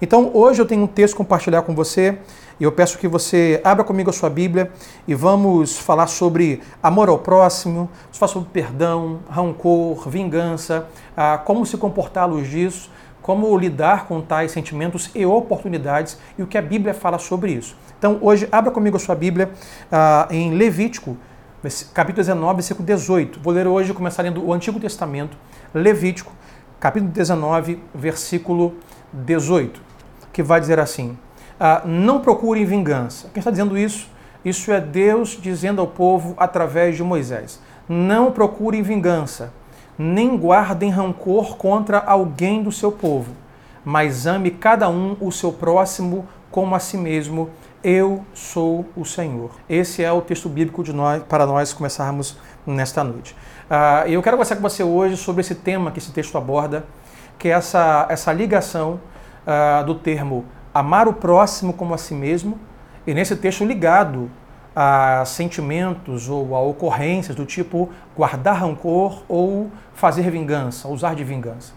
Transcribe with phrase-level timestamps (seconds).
[0.00, 2.18] Então, hoje eu tenho um texto compartilhar com você
[2.60, 4.70] e eu peço que você abra comigo a sua Bíblia
[5.06, 10.86] e vamos falar sobre amor ao próximo, falar sobre perdão, rancor, vingança,
[11.16, 12.90] ah, como se comportar à luz disso,
[13.22, 17.76] como lidar com tais sentimentos e oportunidades e o que a Bíblia fala sobre isso.
[17.98, 19.50] Então, hoje, abra comigo a sua Bíblia
[19.90, 21.16] ah, em Levítico,
[21.92, 23.40] capítulo 19, versículo 18.
[23.40, 25.36] Vou ler hoje, começar lendo o Antigo Testamento,
[25.74, 26.32] Levítico,
[26.78, 28.74] capítulo 19, versículo
[29.12, 29.88] 18
[30.38, 31.18] que vai dizer assim:
[31.58, 33.28] ah, não procurem vingança.
[33.34, 34.08] Quem está dizendo isso?
[34.44, 39.52] Isso é Deus dizendo ao povo através de Moisés: não procurem vingança,
[39.98, 43.32] nem guardem rancor contra alguém do seu povo,
[43.84, 47.50] mas ame cada um o seu próximo como a si mesmo.
[47.82, 49.52] Eu sou o Senhor.
[49.68, 53.36] Esse é o texto bíblico de nós, para nós começarmos nesta noite.
[53.70, 56.84] Uh, eu quero conversar com você hoje sobre esse tema que esse texto aborda,
[57.38, 59.00] que é essa, essa ligação
[59.46, 60.44] uh, do termo
[60.74, 62.58] amar o próximo como a si mesmo,
[63.06, 64.28] e nesse texto ligado
[64.74, 71.72] a sentimentos ou a ocorrências do tipo guardar rancor ou fazer vingança, usar de vingança.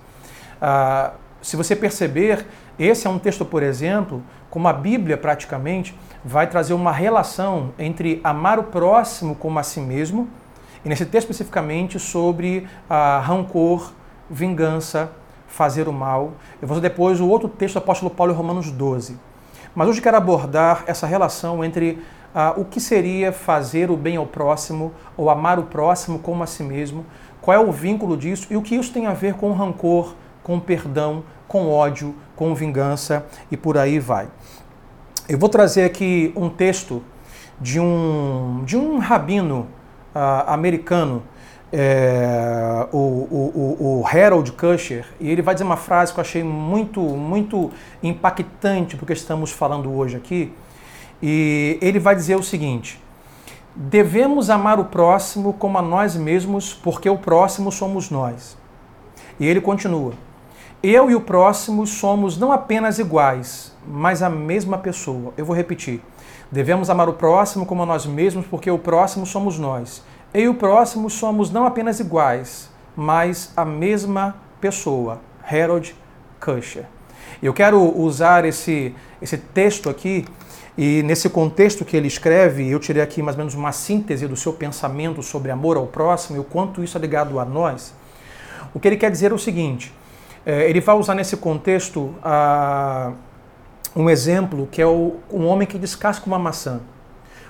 [0.57, 2.45] Uh, se você perceber,
[2.77, 8.19] esse é um texto, por exemplo, como a Bíblia praticamente vai trazer uma relação entre
[8.23, 10.27] amar o próximo como a si mesmo,
[10.83, 13.91] e nesse texto especificamente sobre uh, rancor,
[14.29, 15.11] vingança,
[15.47, 16.33] fazer o mal.
[16.61, 19.17] Eu vou depois o outro texto do apóstolo Paulo em Romanos 12.
[19.75, 22.01] Mas hoje quero abordar essa relação entre
[22.33, 26.47] ah, o que seria fazer o bem ao próximo ou amar o próximo como a
[26.47, 27.05] si mesmo,
[27.41, 30.59] qual é o vínculo disso e o que isso tem a ver com rancor, com
[30.59, 34.29] perdão, com ódio, com vingança e por aí vai.
[35.27, 37.03] Eu vou trazer aqui um texto
[37.59, 39.67] de um, de um rabino
[40.15, 41.21] ah, americano
[41.73, 46.41] é, o, o, o, Harold Kusher, e ele vai dizer uma frase que eu achei
[46.41, 47.69] muito, muito
[48.01, 50.53] impactante porque estamos falando hoje aqui.
[51.21, 52.97] E ele vai dizer o seguinte:
[53.75, 58.57] devemos amar o próximo como a nós mesmos, porque o próximo somos nós.
[59.37, 60.13] E ele continua:
[60.83, 65.31] eu e o próximo somos não apenas iguais, mas a mesma pessoa.
[65.37, 66.01] Eu vou repetir.
[66.51, 70.03] Devemos amar o próximo como a nós mesmos, porque o próximo somos nós.
[70.33, 75.95] Eu e o próximo somos não apenas iguais, mas a mesma pessoa, Harold
[76.39, 76.85] Kusher.
[77.43, 80.25] Eu quero usar esse, esse texto aqui,
[80.77, 84.35] e nesse contexto que ele escreve, eu tirei aqui mais ou menos uma síntese do
[84.35, 87.93] seu pensamento sobre amor ao próximo e o quanto isso é ligado a nós.
[88.73, 89.93] O que ele quer dizer é o seguinte:
[90.45, 92.13] ele vai usar nesse contexto
[93.95, 96.79] um exemplo que é o, um homem que descasca uma maçã.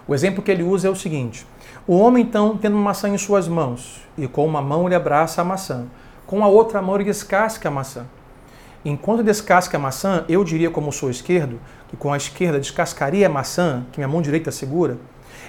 [0.08, 1.46] O exemplo que ele usa é o seguinte:
[1.88, 5.42] o homem, então, tendo uma maçã em suas mãos, e com uma mão ele abraça
[5.42, 5.86] a maçã,
[6.26, 8.06] com a outra mão ele descasca a maçã.
[8.84, 13.30] Enquanto descasca a maçã, eu diria, como sou esquerdo, que com a esquerda descascaria a
[13.30, 14.98] maçã, que minha mão direita segura.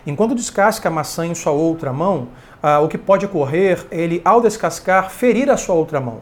[0.06, 2.28] Enquanto descasca a maçã em sua outra mão,
[2.62, 6.20] ah, o que pode ocorrer é ele, ao descascar, ferir a sua outra mão.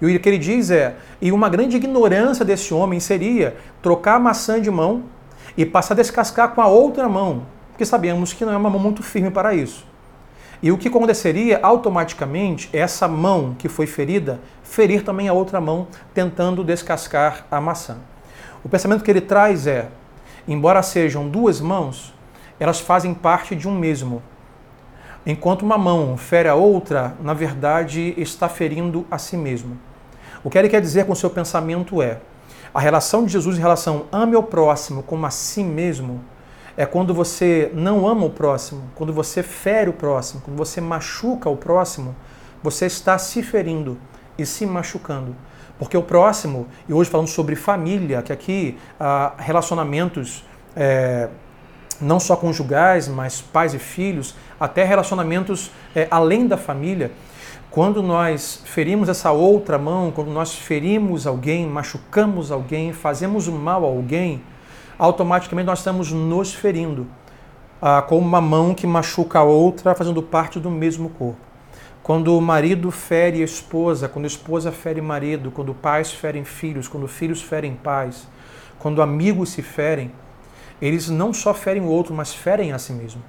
[0.00, 4.20] E o que ele diz é: e uma grande ignorância desse homem seria trocar a
[4.20, 5.04] maçã de mão
[5.56, 8.80] e passar a descascar com a outra mão, porque sabemos que não é uma mão
[8.80, 9.86] muito firme para isso.
[10.62, 15.60] E o que aconteceria automaticamente é essa mão que foi ferida ferir também a outra
[15.60, 17.98] mão, tentando descascar a maçã.
[18.64, 19.88] O pensamento que ele traz é:
[20.48, 22.14] embora sejam duas mãos,
[22.58, 24.22] elas fazem parte de um mesmo.
[25.26, 29.78] Enquanto uma mão fere a outra, na verdade está ferindo a si mesmo.
[30.42, 32.18] O que ele quer dizer com o seu pensamento é:
[32.74, 36.22] a relação de Jesus em relação ame o próximo como a si mesmo
[36.76, 41.48] é quando você não ama o próximo, quando você fere o próximo, quando você machuca
[41.48, 42.14] o próximo,
[42.62, 43.96] você está se ferindo
[44.36, 45.34] e se machucando.
[45.78, 50.44] Porque o próximo, e hoje falando sobre família, que aqui ah, relacionamentos
[50.76, 51.28] é,
[52.00, 57.12] não só conjugais, mas pais e filhos, até relacionamentos é, além da família,
[57.70, 63.88] quando nós ferimos essa outra mão, quando nós ferimos alguém, machucamos alguém, fazemos mal a
[63.88, 64.42] alguém,
[64.96, 67.06] automaticamente nós estamos nos ferindo,
[67.82, 71.40] ah, como uma mão que machuca a outra, fazendo parte do mesmo corpo.
[72.00, 76.86] Quando o marido fere a esposa, quando a esposa fere marido, quando pais ferem filhos,
[76.86, 78.28] quando filhos ferem pais,
[78.78, 80.12] quando amigos se ferem,
[80.80, 83.22] eles não só ferem o outro, mas ferem a si mesmo.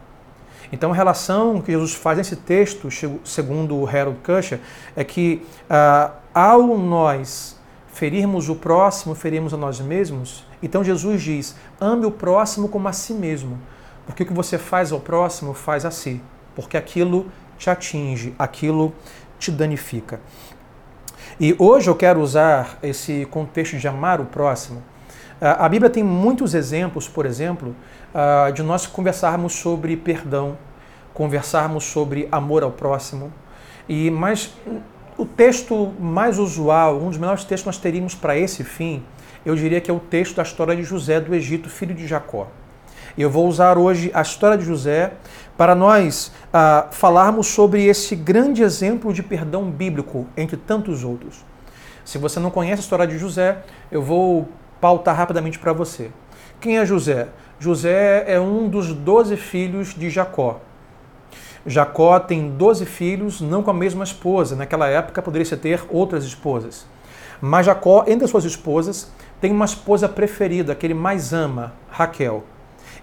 [0.72, 2.90] Então a relação que Jesus faz nesse texto,
[3.24, 4.60] segundo Harold Kusher,
[4.96, 7.58] é que ah, ao nós
[7.94, 12.94] ferirmos o próximo, ferirmos a nós mesmos, Então Jesus diz: ame o próximo como a
[12.94, 13.58] si mesmo,
[14.06, 16.22] porque o que você faz ao próximo faz a si,
[16.56, 18.94] porque aquilo te atinge, aquilo
[19.40, 20.20] te danifica.
[21.40, 24.82] E hoje eu quero usar esse contexto de amar o próximo.
[25.40, 27.76] A Bíblia tem muitos exemplos, por exemplo,
[28.54, 30.58] de nós conversarmos sobre perdão,
[31.14, 33.34] conversarmos sobre amor ao próximo.
[33.88, 34.54] E mas
[35.18, 39.04] o texto mais usual, um dos melhores textos que nós teríamos para esse fim,
[39.46, 42.48] eu diria que é o texto da história de José do Egito, filho de Jacó.
[43.18, 45.14] Eu vou usar hoje a história de José
[45.56, 51.46] para nós ah, falarmos sobre esse grande exemplo de perdão bíblico, entre tantos outros.
[52.04, 53.60] Se você não conhece a história de José,
[53.92, 54.50] eu vou
[54.86, 56.12] pautar rapidamente para você.
[56.62, 57.30] Quem é José?
[57.60, 60.62] José é um dos doze filhos de Jacó.
[61.66, 64.56] Jacó tem doze filhos, não com a mesma esposa.
[64.56, 66.86] Naquela época poderia ter outras esposas.
[67.42, 69.12] Mas Jacó, entre as suas esposas,
[69.42, 72.44] tem uma esposa preferida, que ele mais ama, Raquel.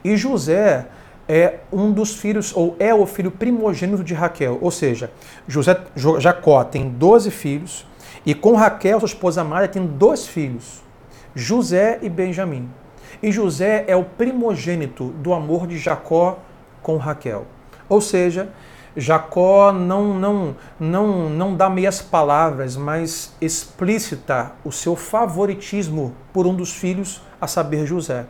[0.04, 0.86] E José
[1.28, 4.56] é um dos filhos, ou é o filho primogênito de Raquel.
[4.60, 5.10] Ou seja,
[5.48, 5.76] José,
[6.20, 7.84] Jacó tem 12 filhos,
[8.24, 10.80] e com Raquel, sua esposa amada, tem dois filhos,
[11.34, 12.68] José e Benjamim.
[13.22, 16.38] E José é o primogênito do amor de Jacó
[16.82, 17.46] com Raquel.
[17.88, 18.50] Ou seja,
[18.96, 26.54] Jacó não, não, não, não dá meias palavras, mas explícita o seu favoritismo por um
[26.54, 28.26] dos filhos, a saber, José.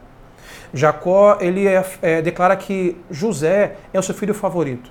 [0.73, 4.91] Jacó ele é, é, declara que José é o seu filho favorito.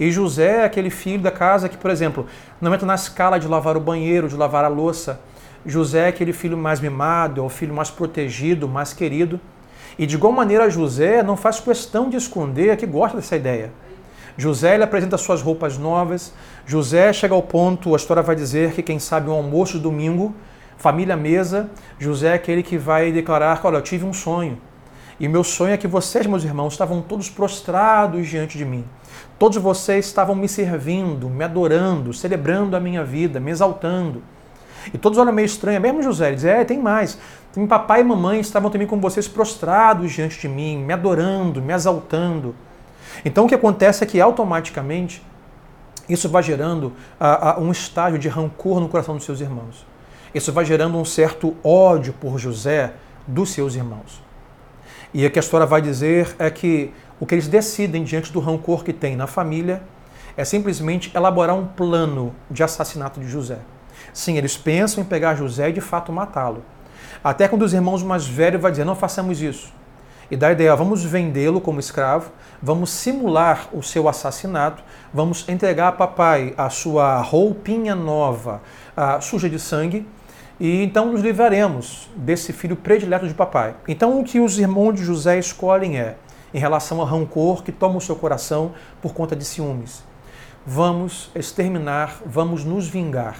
[0.00, 2.26] E José é aquele filho da casa que, por exemplo,
[2.60, 5.20] não entra na escala de lavar o banheiro, de lavar a louça.
[5.64, 9.40] José é aquele filho mais mimado, é o filho mais protegido, mais querido.
[9.98, 13.70] E de igual maneira, José não faz questão de esconder que gosta dessa ideia.
[14.36, 16.32] José ele apresenta suas roupas novas.
[16.66, 20.34] José chega ao ponto, a história vai dizer que quem sabe um almoço de domingo,
[20.76, 24.58] família mesa, José é aquele que vai declarar, olha, eu tive um sonho.
[25.20, 28.84] E meu sonho é que vocês, meus irmãos, estavam todos prostrados diante de mim.
[29.38, 34.22] Todos vocês estavam me servindo, me adorando, celebrando a minha vida, me exaltando.
[34.92, 37.18] E todos olham meio estranho, mesmo José, ele diz, é, tem mais.
[37.52, 41.72] Tem papai e mamãe estavam também com vocês prostrados diante de mim, me adorando, me
[41.72, 42.54] exaltando.
[43.24, 45.22] Então o que acontece é que automaticamente
[46.08, 46.84] isso vai gerando
[47.20, 49.86] uh, uh, um estágio de rancor no coração dos seus irmãos.
[50.34, 52.94] Isso vai gerando um certo ódio por José
[53.26, 54.22] dos seus irmãos.
[55.12, 58.40] E o que a história vai dizer é que o que eles decidem diante do
[58.40, 59.82] rancor que tem na família
[60.36, 63.58] é simplesmente elaborar um plano de assassinato de José.
[64.12, 66.64] Sim, eles pensam em pegar José e de fato matá-lo.
[67.22, 69.72] Até quando os irmãos mais velhos vai dizer: não façamos isso.
[70.30, 72.32] E dá a ideia: vamos vendê-lo como escravo,
[72.62, 74.82] vamos simular o seu assassinato,
[75.12, 78.62] vamos entregar a papai a sua roupinha nova,
[78.96, 80.06] a, suja de sangue,
[80.58, 83.74] e então nos livraremos desse filho predileto de papai.
[83.86, 86.16] Então o que os irmãos de José escolhem é,
[86.54, 90.02] em relação ao rancor que toma o seu coração por conta de ciúmes.
[90.64, 93.36] Vamos exterminar, vamos nos vingar.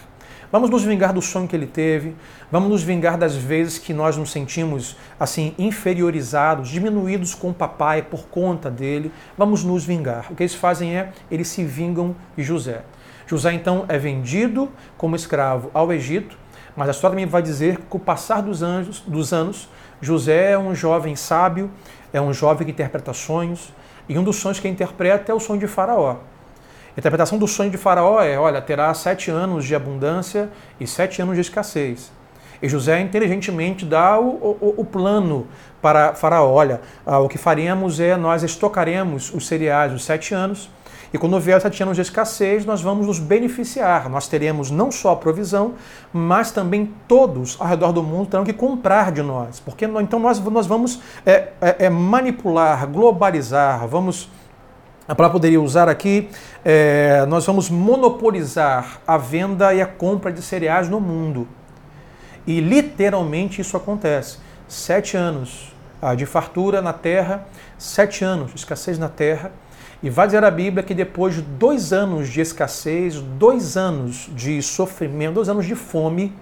[0.52, 2.14] Vamos nos vingar do sonho que ele teve,
[2.50, 8.02] vamos nos vingar das vezes que nós nos sentimos assim inferiorizados, diminuídos com o papai
[8.02, 9.10] por conta dele.
[9.36, 10.30] Vamos nos vingar.
[10.30, 12.82] O que eles fazem é, eles se vingam de José.
[13.26, 16.42] José então é vendido como escravo ao Egito
[16.76, 19.68] mas a história também vai dizer que com o passar dos anos, dos anos,
[20.00, 21.70] José é um jovem sábio,
[22.12, 23.72] é um jovem que interpreta sonhos,
[24.08, 26.16] e um dos sonhos que interpreta é o sonho de Faraó.
[26.96, 31.22] A interpretação do sonho de Faraó é: olha, terá sete anos de abundância e sete
[31.22, 32.12] anos de escassez.
[32.62, 34.28] E José inteligentemente dá o,
[34.60, 35.46] o, o plano
[35.80, 40.70] para Faraó: olha, ah, o que faremos é nós estocaremos os cereais os sete anos
[41.12, 44.08] e quando vier sete anos de escassez, nós vamos nos beneficiar.
[44.08, 45.74] Nós teremos não só a provisão,
[46.10, 49.60] mas também todos ao redor do mundo terão que comprar de nós.
[49.60, 54.28] Porque então nós, nós vamos é, é, é manipular, globalizar, vamos.
[55.06, 56.28] A palavra poderia usar aqui,
[56.64, 61.48] é, nós vamos monopolizar a venda e a compra de cereais no mundo.
[62.46, 64.38] E literalmente isso acontece.
[64.68, 69.50] Sete anos ah, de fartura na terra, sete anos de escassez na terra,
[70.02, 74.62] e vai dizer a Bíblia que depois de dois anos de escassez, dois anos de
[74.62, 76.32] sofrimento, dois anos de fome,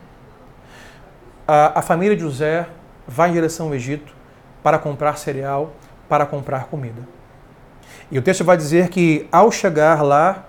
[1.48, 2.66] a, a família de José
[3.06, 4.14] vai em direção ao Egito
[4.62, 5.72] para comprar cereal,
[6.08, 7.19] para comprar comida.
[8.10, 10.46] E o texto vai dizer que ao chegar lá,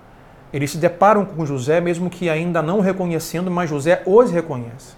[0.51, 4.95] eles se deparam com José, mesmo que ainda não reconhecendo, mas José os reconhece.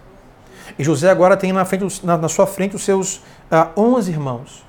[0.77, 4.65] E José agora tem na, frente, na, na sua frente os seus ah, onze irmãos.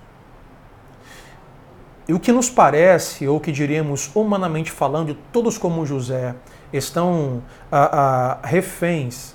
[2.07, 6.35] E o que nos parece, ou que diríamos humanamente falando, todos como José
[6.71, 9.35] estão a, a, reféns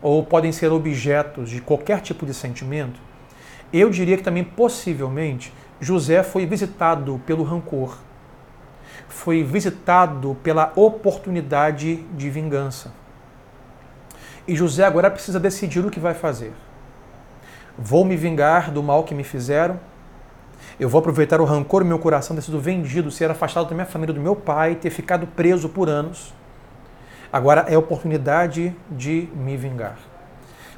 [0.00, 3.00] ou podem ser objetos de qualquer tipo de sentimento,
[3.72, 7.96] Eu diria que também, possivelmente, José foi visitado pelo rancor,
[9.08, 12.92] foi visitado pela oportunidade de vingança.
[14.46, 16.52] E José agora precisa decidir o que vai fazer.
[17.76, 19.78] Vou me vingar do mal que me fizeram?
[20.80, 23.86] Eu vou aproveitar o rancor no meu coração ter sido vendido, ser afastado da minha
[23.86, 26.34] família, do meu pai, ter ficado preso por anos.
[27.32, 29.98] Agora é a oportunidade de me vingar.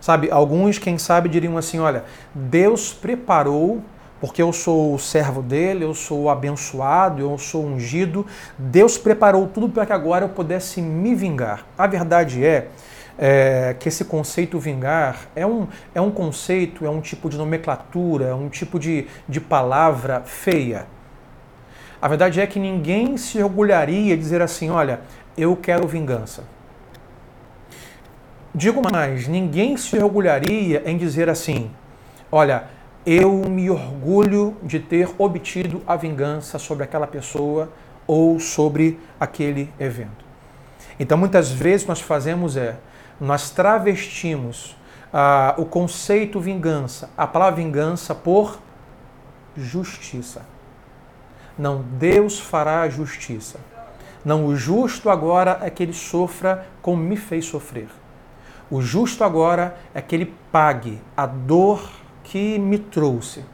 [0.00, 2.04] Sabe, alguns, quem sabe, diriam assim: olha,
[2.34, 3.82] Deus preparou,
[4.20, 8.26] porque eu sou o servo dele, eu sou abençoado, eu sou ungido.
[8.58, 11.64] Deus preparou tudo para que agora eu pudesse me vingar.
[11.78, 12.68] A verdade é,
[13.18, 18.26] é, que esse conceito vingar é um, é um conceito, é um tipo de nomenclatura,
[18.26, 20.86] é um tipo de, de palavra feia.
[22.00, 25.00] A verdade é que ninguém se orgulharia de dizer assim: olha,
[25.36, 26.44] eu quero vingança.
[28.54, 31.70] Digo mais, ninguém se orgulharia em dizer assim:
[32.30, 32.64] olha,
[33.12, 37.68] eu me orgulho de ter obtido a vingança sobre aquela pessoa
[38.06, 40.24] ou sobre aquele evento.
[40.96, 42.76] Então, muitas vezes nós fazemos é,
[43.20, 44.76] nós travestimos
[45.12, 48.60] ah, o conceito vingança, a palavra vingança por
[49.56, 50.46] justiça.
[51.58, 53.58] Não, Deus fará a justiça.
[54.24, 57.88] Não, o justo agora é que ele sofra como me fez sofrer.
[58.70, 61.99] O justo agora é que ele pague a dor
[62.30, 63.44] que me trouxe.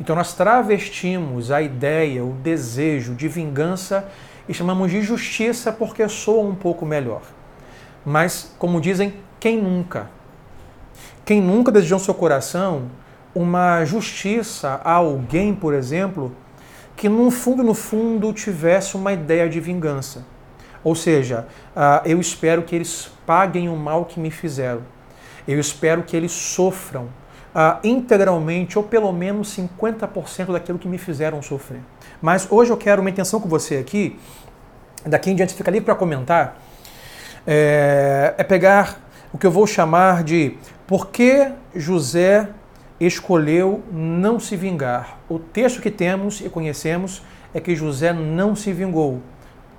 [0.00, 4.08] Então nós travestimos a ideia, o desejo de vingança
[4.48, 7.22] e chamamos de justiça porque soa um pouco melhor.
[8.06, 10.08] Mas, como dizem, quem nunca?
[11.24, 12.84] Quem nunca desejou no seu coração
[13.34, 16.32] uma justiça a alguém, por exemplo,
[16.94, 20.24] que no fundo, no fundo, tivesse uma ideia de vingança?
[20.84, 24.82] Ou seja, uh, eu espero que eles paguem o mal que me fizeram.
[25.46, 27.08] Eu espero que eles sofram
[27.54, 31.80] uh, integralmente ou pelo menos 50% daquilo que me fizeram sofrer.
[32.20, 34.18] Mas hoje eu quero uma intenção com você aqui,
[35.04, 36.58] daqui em diante fica ali para comentar,
[37.46, 39.00] é, é pegar
[39.32, 40.56] o que eu vou chamar de
[40.86, 42.48] por que José
[43.00, 45.18] escolheu não se vingar.
[45.28, 49.20] O texto que temos e conhecemos é que José não se vingou.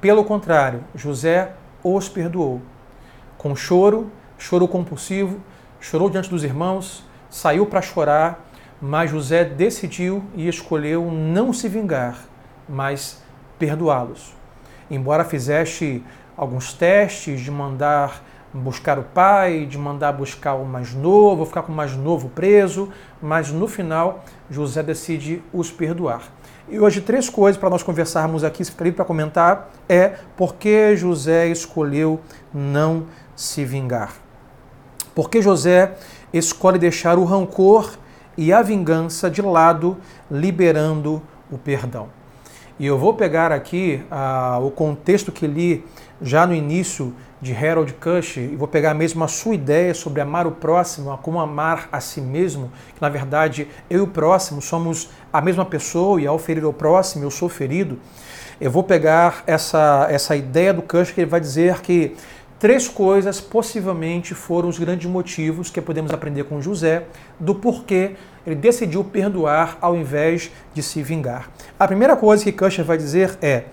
[0.02, 1.52] Pelo contrário, José
[1.84, 2.62] os perdoou.
[3.38, 5.40] Com choro, choro compulsivo,
[5.80, 8.48] chorou diante dos irmãos, saiu para chorar,
[8.80, 12.16] mas José decidiu e escolheu não se vingar,
[12.70, 13.24] mas
[13.58, 14.36] perdoá-los.
[14.90, 16.04] Embora fizeste
[16.38, 18.24] alguns testes de mandar
[18.54, 22.90] buscar o pai, de mandar buscar o mais novo, ficar com o mais novo preso,
[23.20, 26.22] mas no final José decide os perdoar.
[26.70, 30.96] E hoje três coisas para nós conversarmos aqui, se ficar para comentar, é por que
[30.96, 32.22] José escolheu
[32.54, 34.14] não se vingar.
[35.16, 35.96] Por que José
[36.34, 37.94] escolhe deixar o rancor
[38.38, 39.98] e a vingança de lado,
[40.30, 41.22] liberando
[41.52, 42.08] o perdão.
[42.80, 45.86] E eu vou pegar aqui ah, o contexto que li
[46.22, 50.48] já no início de Harold Kush e vou pegar mesmo a sua ideia sobre amar
[50.48, 55.10] o próximo, como amar a si mesmo, que na verdade eu e o próximo somos
[55.32, 58.00] a mesma pessoa e ao ferir o próximo eu sou ferido.
[58.62, 62.16] Eu vou pegar essa, essa ideia do Kush que ele vai dizer que
[62.64, 67.04] três coisas possivelmente foram os grandes motivos que podemos aprender com José
[67.38, 68.16] do porquê
[68.48, 71.50] ele decidiu perdoar ao invés de se vingar.
[71.78, 73.66] A primeira coisa que Kushner vai dizer é: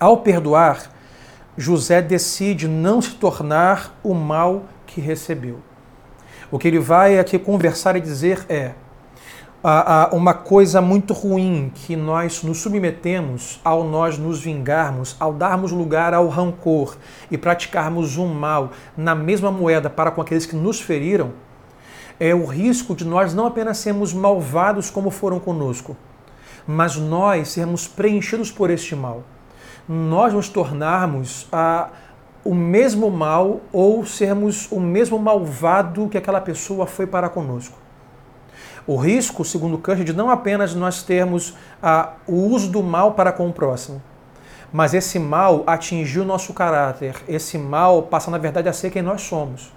[0.00, 0.90] ao perdoar,
[1.56, 5.60] José decide não se tornar o mal que recebeu.
[6.50, 8.72] O que ele vai aqui conversar e dizer é:
[10.12, 16.14] uma coisa muito ruim que nós nos submetemos ao nós nos vingarmos, ao darmos lugar
[16.14, 16.96] ao rancor
[17.30, 21.32] e praticarmos um mal na mesma moeda para com aqueles que nos feriram,
[22.18, 25.94] é o risco de nós não apenas sermos malvados como foram conosco,
[26.66, 29.24] mas nós sermos preenchidos por este mal.
[29.86, 31.88] Nós nos tornarmos a,
[32.44, 37.79] o mesmo mal ou sermos o mesmo malvado que aquela pessoa foi para conosco.
[38.90, 43.30] O risco, segundo Kant, de não apenas nós termos a, o uso do mal para
[43.30, 44.02] com o próximo,
[44.72, 49.00] mas esse mal atingir o nosso caráter, esse mal passa, na verdade, a ser quem
[49.00, 49.72] nós somos.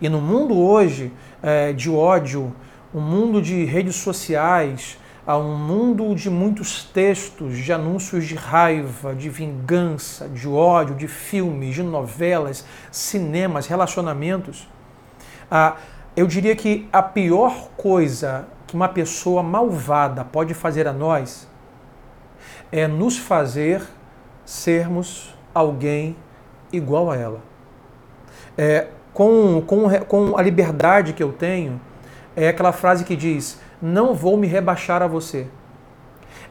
[0.00, 1.12] E no mundo hoje
[1.42, 2.50] é, de ódio,
[2.94, 4.96] um mundo de redes sociais,
[5.28, 11.74] um mundo de muitos textos, de anúncios de raiva, de vingança, de ódio, de filmes,
[11.74, 14.66] de novelas, cinemas, relacionamentos,
[15.50, 15.76] ah,
[16.16, 21.48] eu diria que a pior coisa que uma pessoa malvada pode fazer a nós
[22.70, 23.82] é nos fazer
[24.44, 26.16] sermos alguém
[26.72, 27.40] igual a ela.
[28.56, 31.80] É, com, com, com a liberdade que eu tenho,
[32.36, 35.46] é aquela frase que diz: não vou me rebaixar a você.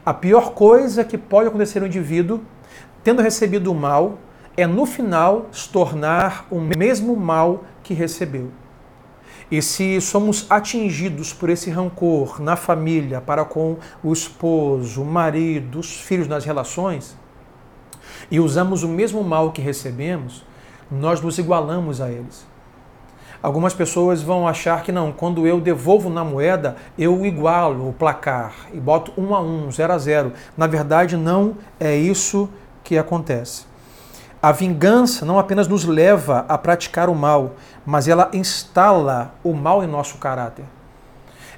[0.04, 2.42] A pior coisa que pode acontecer no indivíduo,
[3.02, 4.18] tendo recebido o mal,
[4.56, 8.50] é no final se tornar o mesmo mal que recebeu.
[9.54, 15.78] E se somos atingidos por esse rancor na família, para com o esposo, o marido,
[15.78, 17.16] os filhos nas relações,
[18.28, 20.44] e usamos o mesmo mal que recebemos,
[20.90, 22.44] nós nos igualamos a eles.
[23.40, 28.52] Algumas pessoas vão achar que não, quando eu devolvo na moeda, eu igualo o placar
[28.72, 30.32] e boto um a um, zero a zero.
[30.56, 32.48] Na verdade, não é isso
[32.82, 33.66] que acontece.
[34.44, 37.54] A vingança não apenas nos leva a praticar o mal,
[37.86, 40.66] mas ela instala o mal em nosso caráter.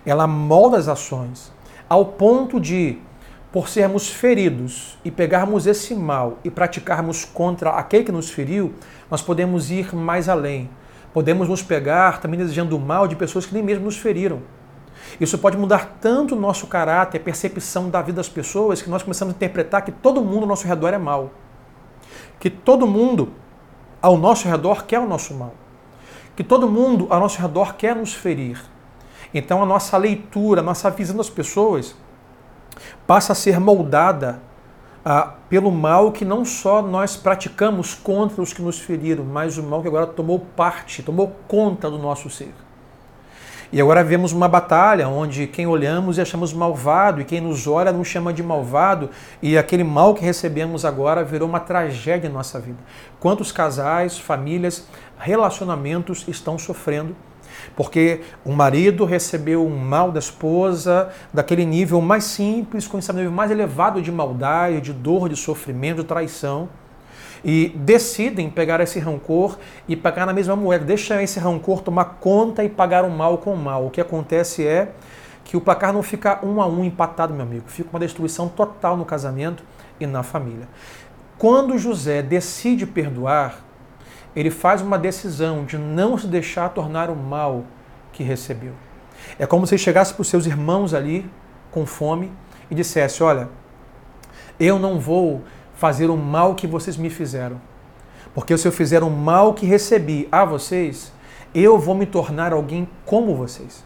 [0.07, 1.52] Ela molda as ações,
[1.88, 2.99] ao ponto de,
[3.50, 8.73] por sermos feridos e pegarmos esse mal e praticarmos contra aquele que nos feriu,
[9.11, 10.71] nós podemos ir mais além
[11.12, 14.43] Podemos nos pegar também desejando o mal de pessoas que nem mesmo nos feriram.
[15.19, 19.02] Isso pode mudar tanto o nosso caráter, a percepção da vida das pessoas, que nós
[19.02, 21.31] começamos a interpretar que todo mundo ao nosso redor é mal.
[22.38, 23.33] Que todo mundo
[24.00, 25.55] ao nosso redor quer o nosso mal.
[26.35, 28.62] Que todo mundo ao nosso redor quer nos ferir.
[29.33, 31.97] Então a nossa leitura, a nossa visão das pessoas
[33.07, 34.40] passa a ser moldada
[35.05, 39.62] ah, pelo mal que não só nós praticamos contra os que nos feriram, mas o
[39.62, 42.52] mal que agora tomou parte, tomou conta do nosso ser.
[43.73, 47.92] E agora vemos uma batalha onde quem olhamos e achamos malvado, e quem nos olha
[47.92, 49.11] nos chama de malvado,
[49.42, 52.78] e aquele mal que recebemos agora virou uma tragédia em nossa vida.
[53.18, 54.87] Quantos casais, famílias,
[55.18, 57.14] relacionamentos estão sofrendo
[57.75, 63.32] porque o marido recebeu um mal da esposa, daquele nível mais simples, com esse nível
[63.32, 66.68] mais elevado de maldade, de dor, de sofrimento, de traição.
[67.45, 70.85] E decidem pegar esse rancor e pagar na mesma moeda.
[70.85, 73.87] Deixa esse rancor tomar conta e pagar o mal com o mal.
[73.87, 74.93] O que acontece é
[75.45, 77.64] que o placar não fica um a um empatado, meu amigo.
[77.69, 79.62] Fica uma destruição total no casamento
[80.00, 80.69] e na família.
[81.38, 83.61] Quando José decide perdoar,
[84.35, 87.64] ele faz uma decisão de não se deixar tornar o mal
[88.12, 88.72] que recebeu.
[89.38, 91.31] É como se chegasse para os seus irmãos ali
[91.70, 92.33] com fome
[92.70, 93.49] e dissesse: Olha,
[94.59, 95.42] eu não vou
[95.76, 97.60] fazer o mal que vocês me fizeram,
[98.34, 101.12] porque se eu fizer o mal que recebi a vocês,
[101.54, 103.84] eu vou me tornar alguém como vocês.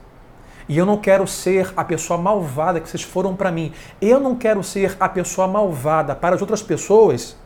[0.68, 3.72] E eu não quero ser a pessoa malvada que vocês foram para mim.
[4.00, 7.36] Eu não quero ser a pessoa malvada para as outras pessoas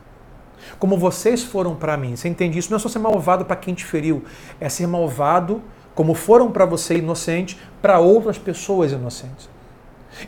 [0.79, 2.17] como vocês foram para mim.
[2.17, 2.71] Você entende isso?
[2.71, 4.25] Não é só ser malvado para quem te feriu,
[4.61, 5.63] é ser malvado
[5.95, 9.49] como foram para você inocente, para outras pessoas inocentes.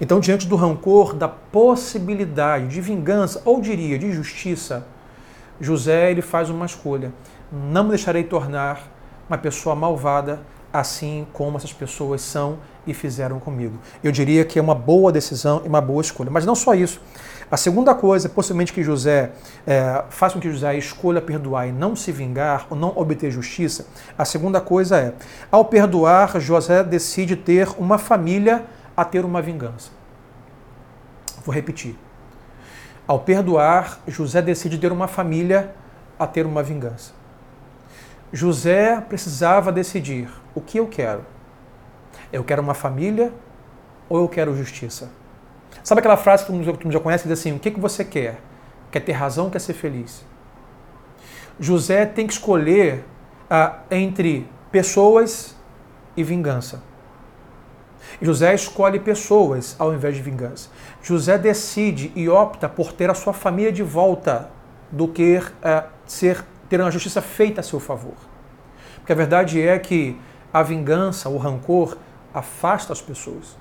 [0.00, 4.86] Então, diante do rancor, da possibilidade de vingança, ou diria de justiça,
[5.60, 7.12] José ele faz uma escolha.
[7.50, 8.92] Não me deixarei tornar
[9.28, 10.40] uma pessoa malvada
[10.72, 13.78] assim como essas pessoas são e fizeram comigo.
[14.04, 16.30] Eu diria que é uma boa decisão e uma boa escolha.
[16.30, 17.00] Mas não só isso.
[17.50, 19.30] A segunda coisa, possivelmente que José
[19.66, 23.86] é, com que José escolha perdoar e não se vingar ou não obter justiça,
[24.18, 25.12] a segunda coisa é,
[25.50, 28.64] ao perdoar, José decide ter uma família
[28.96, 29.90] a ter uma vingança.
[31.44, 31.96] Vou repetir.
[33.06, 35.74] Ao perdoar, José decide ter uma família
[36.18, 37.12] a ter uma vingança.
[38.32, 41.24] José precisava decidir o que eu quero.
[42.32, 43.32] Eu quero uma família
[44.08, 45.10] ou eu quero justiça?
[45.84, 48.04] Sabe aquela frase que todo mundo já conhece, que diz assim, o que, que você
[48.04, 48.40] quer?
[48.90, 50.24] Quer ter razão, quer ser feliz?
[51.60, 53.04] José tem que escolher
[53.48, 55.54] ah, entre pessoas
[56.16, 56.82] e vingança.
[58.20, 60.70] José escolhe pessoas ao invés de vingança.
[61.02, 64.50] José decide e opta por ter a sua família de volta
[64.90, 68.14] do que ah, ser, ter uma justiça feita a seu favor.
[68.96, 70.18] Porque a verdade é que
[70.52, 71.96] a vingança, o rancor,
[72.32, 73.56] afasta as pessoas.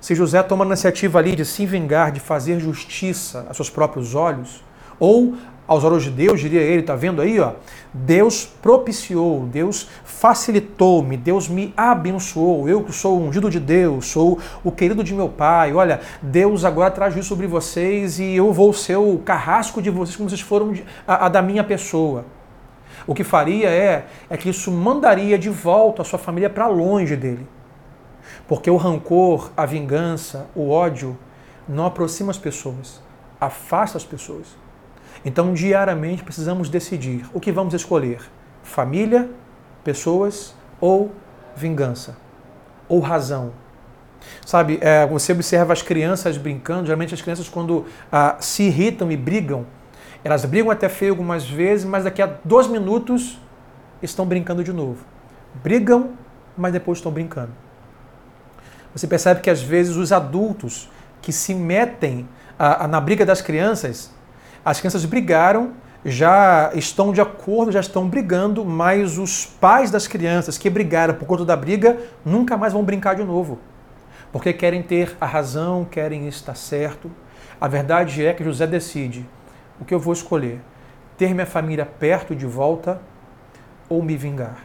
[0.00, 4.14] Se José toma a iniciativa ali de se vingar, de fazer justiça a seus próprios
[4.14, 4.62] olhos,
[4.98, 5.34] ou
[5.66, 7.52] aos olhos de Deus, diria ele, está vendo aí, ó,
[7.92, 14.38] Deus propiciou, Deus facilitou-me, Deus me abençoou, eu que sou o ungido de Deus, sou
[14.62, 18.72] o querido de meu pai, olha, Deus agora traz isso sobre vocês e eu vou
[18.72, 20.74] ser o carrasco de vocês como vocês foram
[21.06, 22.26] a, a da minha pessoa.
[23.06, 27.16] O que faria é, é que isso mandaria de volta a sua família para longe
[27.16, 27.46] dele.
[28.48, 31.16] Porque o rancor, a vingança, o ódio
[31.68, 33.00] não aproxima as pessoas,
[33.40, 34.63] afasta as pessoas.
[35.24, 38.20] Então, diariamente precisamos decidir o que vamos escolher:
[38.62, 39.30] família,
[39.82, 41.12] pessoas ou
[41.56, 42.16] vingança,
[42.88, 43.52] ou razão.
[44.44, 49.16] Sabe, é, você observa as crianças brincando, geralmente as crianças, quando ah, se irritam e
[49.16, 49.66] brigam,
[50.22, 53.38] elas brigam até feio algumas vezes, mas daqui a dois minutos
[54.02, 55.04] estão brincando de novo.
[55.62, 56.12] Brigam,
[56.56, 57.52] mas depois estão brincando.
[58.94, 63.42] Você percebe que às vezes os adultos que se metem a, a, na briga das
[63.42, 64.10] crianças,
[64.64, 65.72] as crianças brigaram,
[66.04, 71.26] já estão de acordo, já estão brigando, mas os pais das crianças que brigaram por
[71.26, 73.58] conta da briga nunca mais vão brincar de novo.
[74.32, 77.10] Porque querem ter a razão, querem estar certo.
[77.60, 79.26] A verdade é que José decide
[79.80, 80.60] o que eu vou escolher:
[81.16, 83.00] ter minha família perto de volta
[83.88, 84.58] ou me vingar.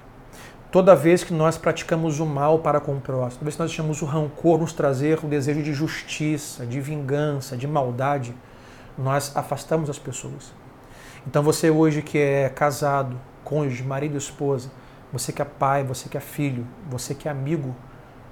[0.72, 3.72] Toda vez que nós praticamos o mal para com o próximo, toda vez que nós
[3.72, 8.36] deixamos o rancor nos trazer o desejo de justiça, de vingança, de maldade,
[9.00, 10.54] nós afastamos as pessoas.
[11.26, 14.70] Então você hoje que é casado, cônjuge, marido esposa,
[15.12, 17.74] você que é pai, você que é filho, você que é amigo,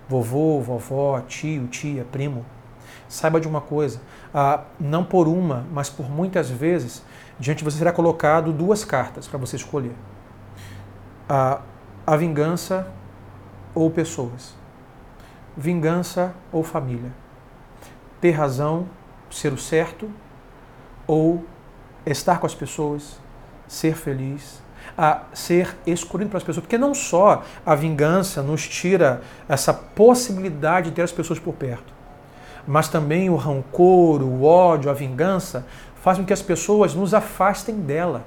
[0.10, 2.46] vovô, vovó, tio, tia, primo,
[3.08, 4.02] saiba de uma coisa,
[4.34, 7.04] ah, não por uma, mas por muitas vezes,
[7.40, 9.96] diante de você será colocado duas cartas para você escolher.
[11.30, 11.62] Ah,
[12.06, 12.92] a vingança
[13.74, 14.56] ou pessoas.
[15.56, 17.12] Vingança ou família.
[18.22, 18.88] Ter razão,
[19.30, 20.10] ser o certo
[21.08, 21.44] ou
[22.06, 23.18] estar com as pessoas,
[23.68, 24.62] ser feliz,
[24.98, 26.64] a ser escolhido pelas pessoas.
[26.64, 31.94] Porque não só a vingança nos tira essa possibilidade de ter as pessoas por perto,
[32.68, 35.66] mas também o rancor, o ódio, a vingança
[36.02, 38.26] faz com que as pessoas nos afastem dela.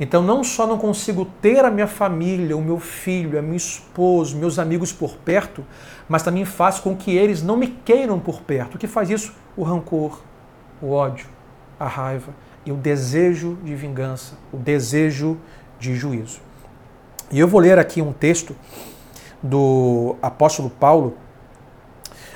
[0.00, 4.36] Então, não só não consigo ter a minha família, o meu filho, a minha esposa,
[4.36, 5.64] meus amigos por perto,
[6.08, 8.76] mas também faz com que eles não me queiram por perto.
[8.76, 9.34] O que faz isso?
[9.56, 10.20] O rancor,
[10.80, 11.26] o ódio,
[11.82, 12.32] a raiva
[12.64, 15.36] e o desejo de vingança, o desejo
[15.80, 16.40] de juízo.
[17.30, 18.54] E eu vou ler aqui um texto
[19.42, 21.16] do apóstolo Paulo,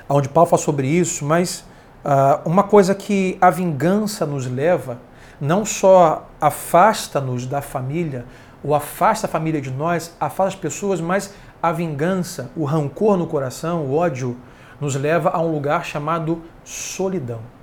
[0.08, 1.60] onde Paulo fala sobre isso, mas
[2.04, 4.98] uh, uma coisa que a vingança nos leva
[5.40, 8.24] não só afasta-nos da família,
[8.64, 13.28] ou afasta a família de nós, afasta as pessoas, mas a vingança, o rancor no
[13.28, 14.36] coração, o ódio,
[14.80, 17.55] nos leva a um lugar chamado solidão.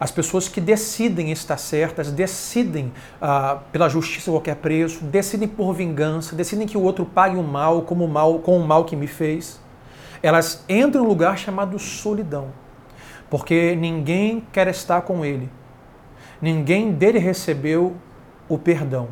[0.00, 5.74] As pessoas que decidem estar certas, decidem ah, pela justiça a qualquer preço, decidem por
[5.74, 8.96] vingança, decidem que o outro pague o mal como o mal com o mal que
[8.96, 9.60] me fez,
[10.22, 12.48] elas entram em um lugar chamado solidão,
[13.28, 15.50] porque ninguém quer estar com ele
[16.40, 17.96] Ninguém dele recebeu
[18.48, 19.08] o perdão.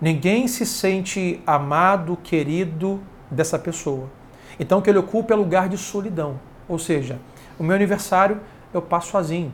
[0.00, 4.08] Ninguém se sente amado, querido dessa pessoa.
[4.60, 6.38] Então, o que ele ocupa é lugar de solidão.
[6.68, 7.18] Ou seja,
[7.58, 8.40] o meu aniversário
[8.72, 9.52] eu passo sozinho,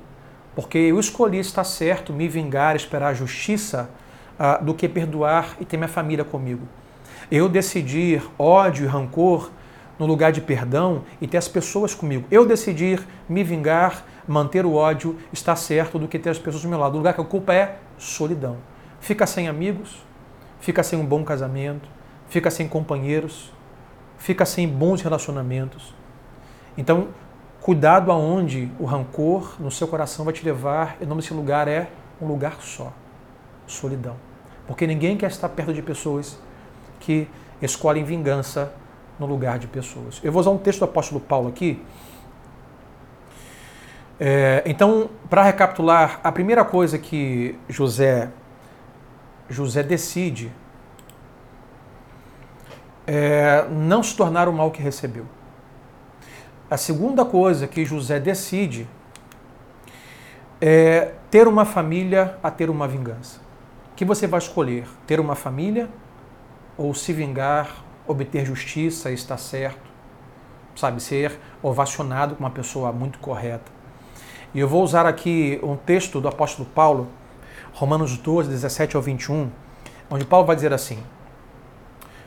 [0.55, 3.91] porque eu escolhi estar certo, me vingar, esperar a justiça,
[4.39, 6.67] uh, do que perdoar e ter minha família comigo.
[7.31, 9.51] Eu decidir ódio e rancor
[9.99, 12.27] no lugar de perdão e ter as pessoas comigo.
[12.31, 16.69] Eu decidir me vingar manter o ódio está certo do que ter as pessoas do
[16.69, 16.95] meu lado.
[16.95, 18.57] O lugar que ocupa é solidão.
[19.01, 20.03] Fica sem amigos,
[20.61, 21.89] fica sem um bom casamento,
[22.29, 23.53] fica sem companheiros,
[24.19, 25.95] fica sem bons relacionamentos.
[26.77, 27.09] Então,
[27.65, 30.99] cuidado aonde o rancor no seu coração vai te levar.
[31.01, 31.89] O nome desse lugar é
[32.21, 32.93] um lugar só,
[33.67, 34.17] solidão.
[34.67, 36.39] Porque ninguém quer estar perto de pessoas
[37.01, 37.27] que
[37.63, 38.71] escolhem vingança
[39.19, 40.21] no lugar de pessoas.
[40.23, 41.83] Eu vou usar um texto do apóstolo Paulo aqui,
[44.21, 48.29] é, então, para recapitular, a primeira coisa que José,
[49.49, 50.53] José decide
[53.07, 55.27] é não se tornar o mal que recebeu.
[56.71, 58.89] A segunda coisa que José decide
[60.59, 63.39] é ter uma família a ter uma vingança.
[63.93, 64.87] O que você vai escolher?
[65.07, 65.91] Ter uma família
[66.79, 69.83] ou se vingar, obter justiça, estar certo,
[70.75, 73.71] sabe, ser ovacionado como uma pessoa muito correta.
[74.55, 77.09] E eu vou usar aqui um texto do apóstolo Paulo,
[77.75, 79.51] Romanos 12, 17 ao 21,
[80.11, 80.99] onde Paulo vai dizer assim: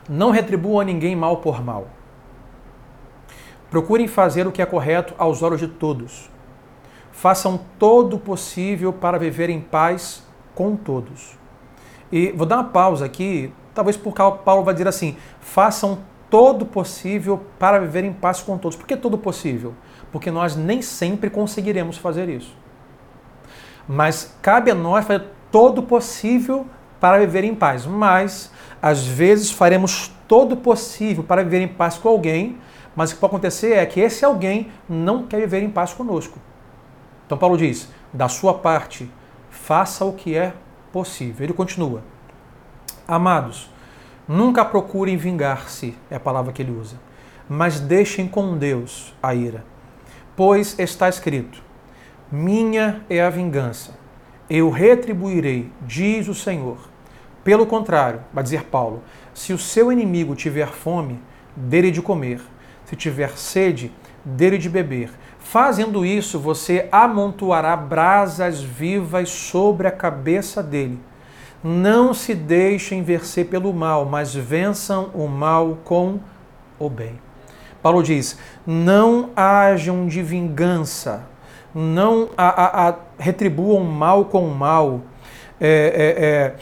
[0.07, 1.87] Não retribuam a ninguém mal por mal.
[3.69, 6.29] Procurem fazer o que é correto aos olhos de todos.
[7.11, 11.37] Façam todo o possível para viver em paz com todos.
[12.11, 15.99] E vou dar uma pausa aqui, talvez porque Paulo vai dizer assim: façam
[16.29, 18.77] todo o possível para viver em paz com todos.
[18.77, 19.73] Por que todo possível?
[20.11, 22.55] porque nós nem sempre conseguiremos fazer isso.
[23.87, 26.65] Mas cabe a nós fazer todo o possível
[26.99, 27.85] para viver em paz.
[27.85, 28.51] Mas,
[28.81, 32.57] às vezes, faremos todo o possível para viver em paz com alguém,
[32.97, 36.39] mas o que pode acontecer é que esse alguém não quer viver em paz conosco.
[37.27, 39.07] Então, Paulo diz: da sua parte,
[39.51, 40.51] faça o que é
[40.91, 41.45] possível.
[41.45, 42.01] Ele continua:
[43.07, 43.69] Amados,
[44.27, 46.99] nunca procurem vingar-se, é a palavra que ele usa,
[47.47, 49.63] mas deixem com Deus a ira
[50.35, 51.61] Pois está escrito:
[52.31, 53.95] Minha é a vingança,
[54.49, 56.77] eu retribuirei, diz o Senhor.
[57.43, 59.03] Pelo contrário, vai dizer Paulo,
[59.35, 61.19] se o seu inimigo tiver fome,
[61.55, 62.41] dele de comer.
[62.87, 63.91] Se tiver sede,
[64.23, 65.11] dele de beber.
[65.39, 70.99] Fazendo isso, você amontoará brasas vivas sobre a cabeça dele.
[71.61, 76.19] Não se deixem vencer pelo mal, mas vençam o mal com
[76.79, 77.19] o bem.
[77.81, 81.23] Paulo diz: não hajam de vingança,
[81.75, 85.01] não a, a, a retribuam mal com mal.
[85.59, 86.55] É, é, é,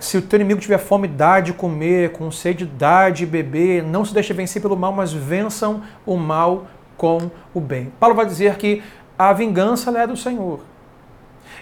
[0.00, 3.82] se o teu inimigo tiver fome, dá de comer, com sede, dá de beber.
[3.82, 7.92] Não se deixe vencer pelo mal, mas vençam o mal com o bem.
[7.98, 8.82] Paulo vai dizer que
[9.18, 10.60] a vingança é do Senhor.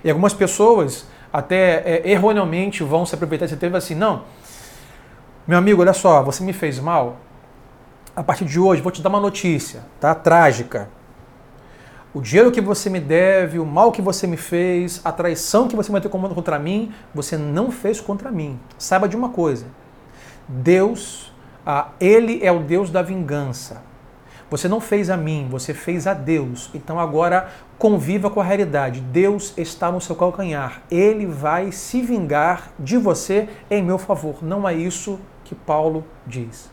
[0.03, 4.23] E algumas pessoas até é, erroneamente vão se aproveitar desse tempo assim, não,
[5.47, 7.17] meu amigo, olha só, você me fez mal,
[8.15, 10.15] a partir de hoje vou te dar uma notícia, tá?
[10.15, 10.89] Trágica.
[12.13, 15.77] O dinheiro que você me deve, o mal que você me fez, a traição que
[15.77, 18.59] você meteu contra mim, você não fez contra mim.
[18.77, 19.67] Saiba de uma coisa:
[20.49, 21.33] Deus,
[21.65, 23.83] ah, Ele é o Deus da vingança.
[24.51, 26.69] Você não fez a mim, você fez a Deus.
[26.75, 29.01] Então agora conviva com a realidade.
[29.01, 30.83] Deus está no seu calcanhar.
[30.91, 34.43] Ele vai se vingar de você em meu favor.
[34.43, 36.69] Não é isso que Paulo diz.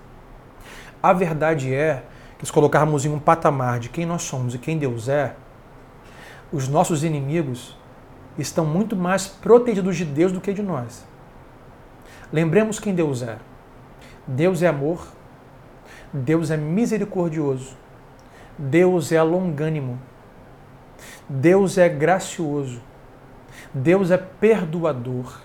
[1.03, 2.01] A verdade é
[2.43, 5.35] se colocarmos em um patamar de quem nós somos e quem Deus é,
[6.51, 7.75] os nossos inimigos
[8.37, 11.05] estão muito mais protegidos de Deus do que de nós.
[12.31, 13.37] Lembremos quem Deus é.
[14.27, 15.07] Deus é amor,
[16.11, 17.77] Deus é misericordioso,
[18.57, 19.97] Deus é longânimo,
[21.29, 22.81] Deus é gracioso,
[23.73, 25.41] Deus é perdoador,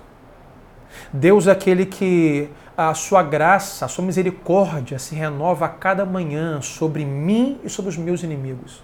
[1.13, 6.61] Deus é aquele que a sua graça, a sua misericórdia se renova a cada manhã
[6.63, 8.83] sobre mim e sobre os meus inimigos.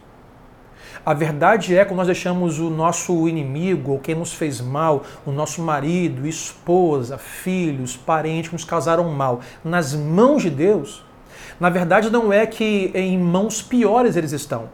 [1.07, 5.31] A verdade é que nós deixamos o nosso inimigo, ou quem nos fez mal, o
[5.31, 11.05] nosso marido, esposa, filhos, parentes que nos causaram mal, nas mãos de Deus,
[11.59, 14.69] na verdade não é que em mãos piores eles estão,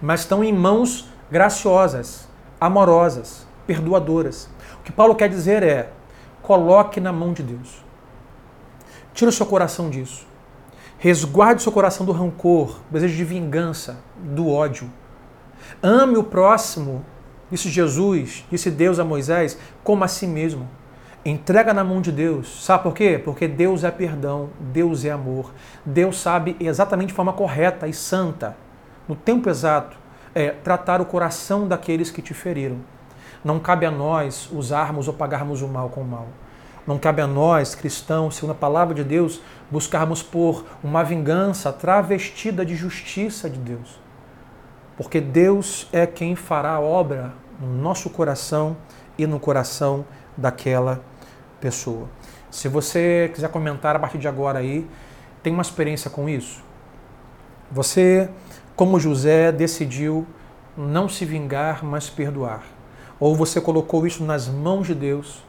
[0.00, 2.28] mas estão em mãos graciosas,
[2.60, 4.48] amorosas, perdoadoras.
[4.80, 5.90] O que Paulo quer dizer é:
[6.42, 7.85] coloque na mão de Deus.
[9.16, 10.26] Tira o seu coração disso.
[10.98, 14.92] Resguarde o seu coração do rancor, do desejo de vingança, do ódio.
[15.82, 17.02] Ame o próximo,
[17.50, 20.68] disse Jesus, disse Deus a Moisés, como a si mesmo.
[21.24, 22.62] Entrega na mão de Deus.
[22.62, 23.18] Sabe por quê?
[23.24, 25.50] Porque Deus é perdão, Deus é amor.
[25.82, 28.54] Deus sabe exatamente de forma correta e santa,
[29.08, 29.96] no tempo exato,
[30.34, 32.80] é, tratar o coração daqueles que te feriram.
[33.42, 36.28] Não cabe a nós usarmos ou pagarmos o mal com o mal.
[36.86, 42.64] Não cabe a nós, cristãos, segundo a palavra de Deus, buscarmos por uma vingança travestida
[42.64, 43.98] de justiça de Deus.
[44.96, 48.76] Porque Deus é quem fará a obra no nosso coração
[49.18, 50.04] e no coração
[50.36, 51.02] daquela
[51.60, 52.08] pessoa.
[52.50, 54.88] Se você quiser comentar a partir de agora aí,
[55.42, 56.62] tem uma experiência com isso?
[57.70, 58.30] Você,
[58.76, 60.24] como José, decidiu
[60.76, 62.62] não se vingar, mas perdoar.
[63.18, 65.45] Ou você colocou isso nas mãos de Deus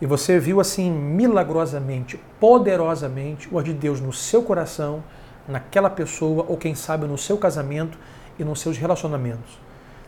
[0.00, 5.02] e você viu assim milagrosamente, poderosamente o de Deus no seu coração,
[5.48, 7.98] naquela pessoa, ou quem sabe no seu casamento
[8.38, 9.58] e nos seus relacionamentos.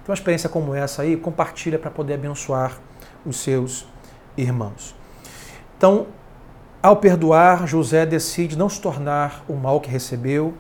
[0.05, 2.79] Tem uma experiência como essa aí, compartilha para poder abençoar
[3.25, 3.87] os seus
[4.37, 4.95] irmãos.
[5.77, 6.07] Então,
[6.83, 10.55] ao perdoar, José decide não se tornar o mal que recebeu.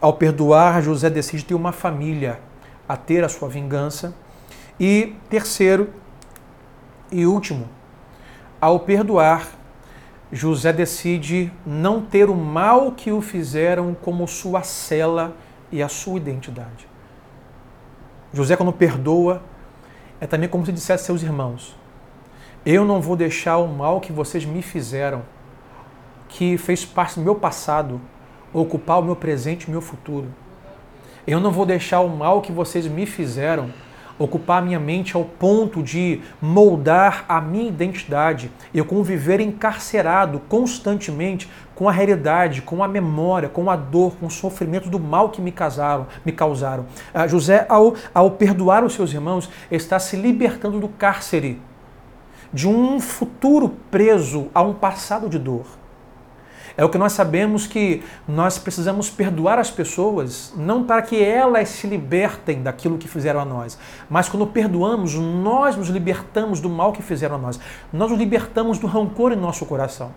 [0.00, 2.40] Ao perdoar, José decide ter uma família
[2.88, 4.14] a ter a sua vingança.
[4.78, 5.90] E terceiro
[7.10, 7.68] e último,
[8.60, 9.48] ao perdoar,
[10.32, 15.36] José decide não ter o mal que o fizeram como sua cela
[15.70, 16.88] e a sua identidade.
[18.32, 19.42] José, quando perdoa,
[20.20, 21.76] é também como se dissesse a seus irmãos:
[22.64, 25.22] Eu não vou deixar o mal que vocês me fizeram,
[26.28, 28.00] que fez parte do meu passado,
[28.52, 30.28] ocupar o meu presente e o meu futuro.
[31.26, 33.70] Eu não vou deixar o mal que vocês me fizeram
[34.18, 41.88] ocupar minha mente ao ponto de moldar a minha identidade, eu conviver encarcerado constantemente com
[41.88, 45.52] a realidade, com a memória, com a dor, com o sofrimento do mal que me
[45.52, 46.06] causaram.
[46.24, 46.86] Me causaram.
[47.12, 51.60] Ah, José, ao, ao perdoar os seus irmãos, está se libertando do cárcere,
[52.52, 55.66] de um futuro preso a um passado de dor.
[56.76, 61.70] É o que nós sabemos que nós precisamos perdoar as pessoas, não para que elas
[61.70, 63.78] se libertem daquilo que fizeram a nós,
[64.10, 67.58] mas quando perdoamos, nós nos libertamos do mal que fizeram a nós.
[67.90, 70.12] Nós nos libertamos do rancor em nosso coração.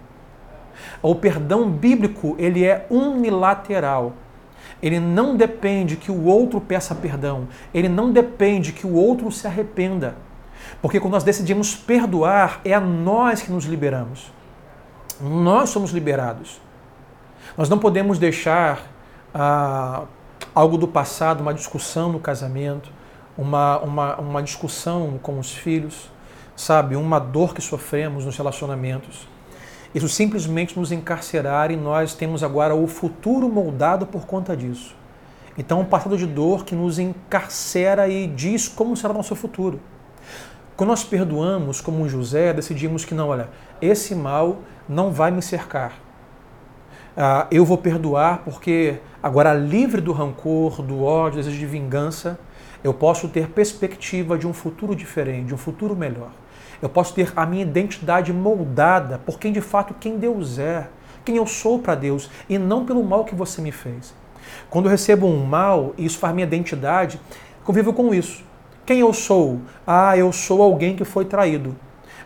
[1.01, 4.13] O perdão bíblico, ele é unilateral.
[4.81, 7.47] Ele não depende que o outro peça perdão.
[7.73, 10.15] Ele não depende que o outro se arrependa.
[10.81, 14.31] Porque quando nós decidimos perdoar, é a nós que nos liberamos.
[15.21, 16.61] Nós somos liberados.
[17.57, 18.87] Nós não podemos deixar
[19.33, 20.03] ah,
[20.55, 22.89] algo do passado, uma discussão no casamento,
[23.37, 26.09] uma, uma, uma discussão com os filhos,
[26.55, 26.95] sabe?
[26.95, 29.27] Uma dor que sofremos nos relacionamentos.
[29.93, 34.95] Isso simplesmente nos encarcerar e nós temos agora o futuro moldado por conta disso.
[35.57, 39.79] Então, um passado de dor que nos encarcera e diz como será o nosso futuro.
[40.79, 43.49] Quando nós perdoamos, como José, decidimos que não, olha,
[43.81, 45.91] esse mal não vai me cercar.
[47.17, 52.39] Ah, eu vou perdoar porque agora livre do rancor, do ódio, do desejo de vingança,
[52.81, 56.31] eu posso ter perspectiva de um futuro diferente, de um futuro melhor.
[56.81, 60.87] Eu posso ter a minha identidade moldada por quem de fato quem Deus é,
[61.25, 64.13] quem eu sou para Deus e não pelo mal que você me fez.
[64.69, 67.19] Quando eu recebo um mal, e isso faz minha identidade,
[67.65, 68.47] convivo com isso.
[68.89, 69.61] Quem eu sou?
[69.85, 71.75] Ah, eu sou alguém que foi traído.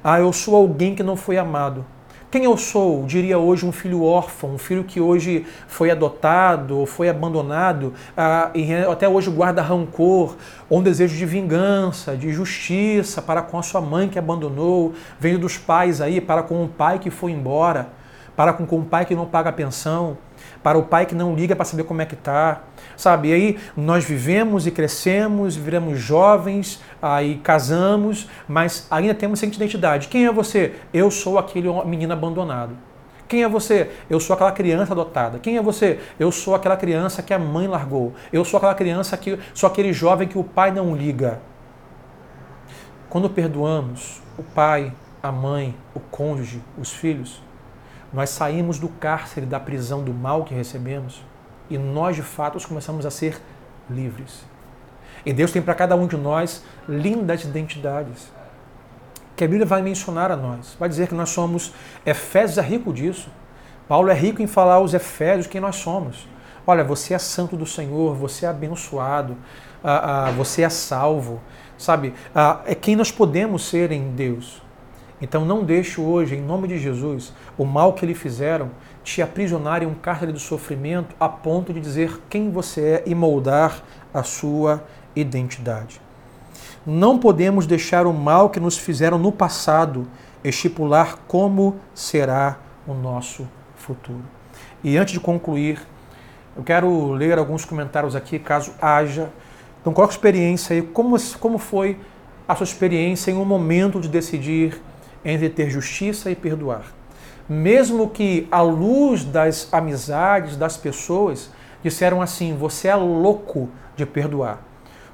[0.01, 1.85] Ah, eu sou alguém que não foi amado.
[2.31, 3.03] Quem eu sou?
[3.05, 8.49] Diria hoje um filho órfão, um filho que hoje foi adotado ou foi abandonado ah,
[8.55, 10.37] e até hoje guarda rancor
[10.69, 15.37] ou um desejo de vingança, de justiça para com a sua mãe que abandonou, veio
[15.37, 17.89] dos pais aí para com o pai que foi embora,
[18.37, 20.17] para com, com o pai que não paga a pensão
[20.63, 22.61] para o pai que não liga para saber como é que tá,
[22.95, 23.29] sabe?
[23.29, 30.07] E aí nós vivemos e crescemos, viramos jovens, aí casamos, mas ainda temos essa identidade.
[30.07, 30.73] Quem é você?
[30.93, 32.75] Eu sou aquele menino abandonado.
[33.27, 33.89] Quem é você?
[34.09, 35.39] Eu sou aquela criança adotada.
[35.39, 35.99] Quem é você?
[36.19, 38.13] Eu sou aquela criança que a mãe largou.
[38.31, 41.39] Eu sou aquela criança que sou aquele jovem que o pai não liga.
[43.09, 47.41] Quando perdoamos o pai, a mãe, o cônjuge, os filhos,
[48.13, 51.23] nós saímos do cárcere, da prisão do mal que recebemos
[51.69, 53.41] e nós de fato começamos a ser
[53.89, 54.43] livres.
[55.25, 58.31] E Deus tem para cada um de nós lindas identidades
[59.35, 60.75] que a Bíblia vai mencionar a nós.
[60.79, 61.73] Vai dizer que nós somos,
[62.05, 63.29] Efésios é rico disso.
[63.87, 66.27] Paulo é rico em falar aos Efésios quem nós somos.
[66.65, 69.35] Olha, você é santo do Senhor, você é abençoado,
[69.83, 71.41] ah, ah, você é salvo,
[71.77, 72.13] sabe?
[72.33, 74.62] Ah, é quem nós podemos ser em Deus.
[75.23, 78.71] Então não deixe hoje, em nome de Jesus, o mal que lhe fizeram
[79.05, 83.15] te aprisionar em um cárcere de sofrimento a ponto de dizer quem você é e
[83.15, 83.81] moldar
[84.13, 84.83] a sua
[85.15, 86.01] identidade.
[86.85, 90.09] Não podemos deixar o mal que nos fizeram no passado
[90.43, 94.25] estipular como será o nosso futuro.
[94.83, 95.79] E antes de concluir,
[96.53, 99.29] eu quero ler alguns comentários aqui, caso haja.
[99.79, 100.81] Então, qual a experiência aí?
[100.81, 101.97] Como, como foi
[102.45, 104.81] a sua experiência em um momento de decidir
[105.23, 106.85] entre ter justiça e perdoar.
[107.47, 111.51] Mesmo que, à luz das amizades, das pessoas,
[111.83, 114.63] disseram assim: você é louco de perdoar,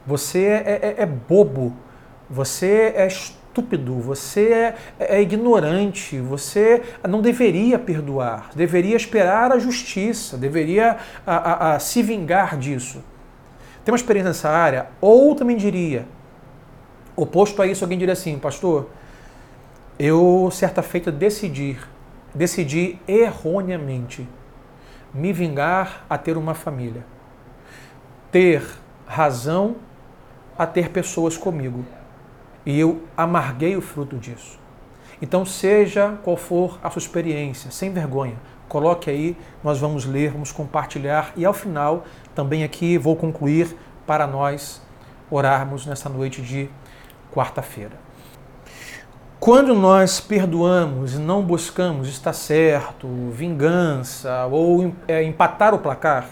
[0.05, 1.75] você é, é, é bobo,
[2.29, 10.37] você é estúpido, você é, é, ignorante, você não deveria perdoar, deveria esperar a justiça,
[10.37, 13.03] deveria a, a, a se vingar disso.
[13.83, 14.87] Tem uma experiência nessa área?
[15.01, 16.05] Ou também diria,
[17.15, 18.89] oposto a isso, alguém diria assim, pastor,
[19.99, 21.77] eu, certa feita, decidi,
[22.33, 24.25] decidi erroneamente
[25.13, 27.05] me vingar a ter uma família.
[28.31, 28.63] Ter
[29.05, 29.75] razão
[30.57, 31.83] a ter pessoas comigo.
[32.65, 34.57] E eu amarguei o fruto disso.
[35.21, 38.37] Então, seja qual for a sua experiência, sem vergonha,
[38.69, 43.75] coloque aí, nós vamos ler, vamos compartilhar e ao final, também aqui vou concluir
[44.07, 44.81] para nós
[45.29, 46.69] orarmos nessa noite de
[47.33, 48.08] quarta-feira.
[49.39, 56.27] Quando nós perdoamos e não buscamos estar certo, vingança ou é, empatar o placar,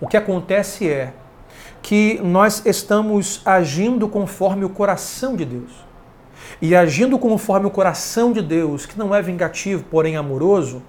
[0.00, 1.12] o que acontece é
[1.82, 5.72] que nós estamos agindo conforme o coração de Deus.
[6.60, 10.84] E agindo conforme o coração de Deus, que não é vingativo, porém amoroso,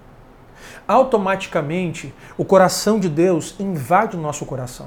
[0.86, 4.86] automaticamente o coração de Deus invade o nosso coração.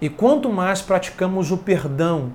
[0.00, 2.32] E quanto mais praticamos o perdão,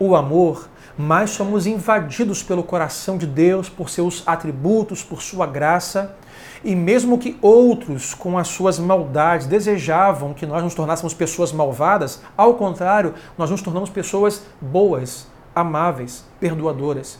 [0.00, 6.16] o amor, mais somos invadidos pelo coração de Deus, por seus atributos, por sua graça.
[6.64, 12.22] E mesmo que outros, com as suas maldades, desejavam que nós nos tornássemos pessoas malvadas,
[12.36, 17.18] ao contrário, nós nos tornamos pessoas boas, amáveis, perdoadoras.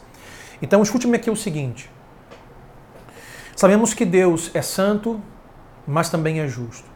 [0.62, 1.90] Então, escute-me aqui o seguinte:
[3.54, 5.20] sabemos que Deus é santo,
[5.86, 6.89] mas também é justo.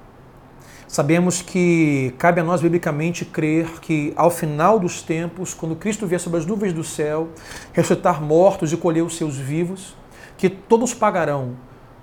[0.95, 6.21] Sabemos que cabe a nós biblicamente crer que ao final dos tempos, quando Cristo vier
[6.21, 7.31] sobre as nuvens do céu,
[7.73, 9.97] ressuscitar mortos e colher os seus vivos,
[10.37, 11.57] que todos pagarão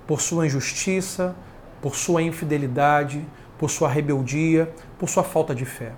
[0.06, 1.34] por sua injustiça,
[1.82, 3.26] por sua infidelidade,
[3.58, 4.70] por sua rebeldia,
[5.00, 5.94] por sua falta de fé.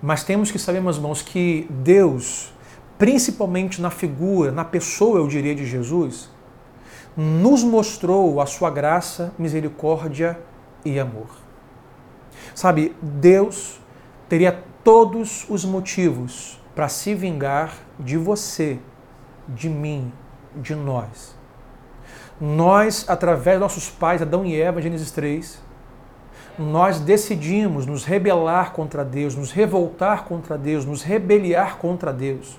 [0.00, 2.54] Mas temos que saber, meus irmãos, que Deus,
[2.96, 6.30] principalmente na figura, na pessoa, eu diria, de Jesus,
[7.16, 10.38] nos mostrou a sua graça, misericórdia
[10.84, 11.43] e amor.
[12.54, 13.80] Sabe, Deus
[14.28, 18.78] teria todos os motivos para se vingar de você,
[19.48, 20.12] de mim,
[20.56, 21.36] de nós.
[22.40, 25.62] Nós, através de nossos pais, Adão e Eva, Gênesis 3,
[26.58, 32.58] nós decidimos nos rebelar contra Deus, nos revoltar contra Deus, nos rebeliar contra Deus.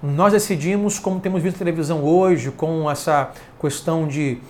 [0.00, 4.40] Nós decidimos, como temos visto na televisão hoje, com essa questão de,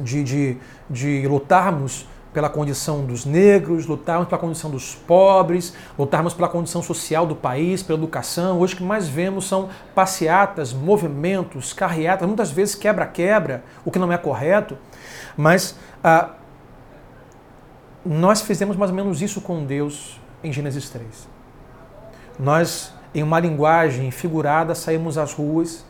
[0.00, 0.56] de, de,
[0.90, 7.26] de lutarmos pela condição dos negros, lutarmos pela condição dos pobres, lutarmos pela condição social
[7.26, 8.60] do país, pela educação.
[8.60, 14.12] Hoje o que mais vemos são passeatas, movimentos, carreatas, muitas vezes quebra-quebra, o que não
[14.12, 14.76] é correto.
[15.34, 16.32] Mas ah,
[18.04, 21.06] nós fizemos mais ou menos isso com Deus em Gênesis 3.
[22.38, 25.86] Nós, em uma linguagem figurada, saímos às ruas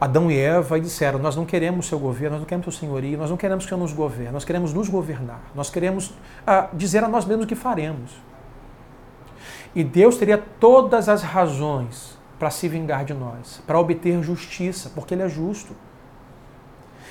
[0.00, 3.30] Adão e Eva disseram: Nós não queremos seu governo, nós não queremos seu senhorio, nós
[3.30, 6.12] não queremos que Senhor nos governe, nós queremos nos governar, nós queremos
[6.46, 8.12] ah, dizer a nós mesmos o que faremos.
[9.74, 15.14] E Deus teria todas as razões para se vingar de nós, para obter justiça, porque
[15.14, 15.74] Ele é justo.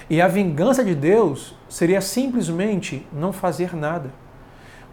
[0.10, 4.12] E a vingança de Deus seria simplesmente não fazer nada,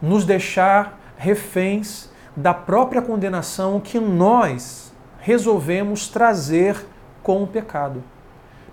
[0.00, 6.86] nos deixar reféns da própria condenação que nós resolvemos trazer
[7.22, 8.02] com o pecado.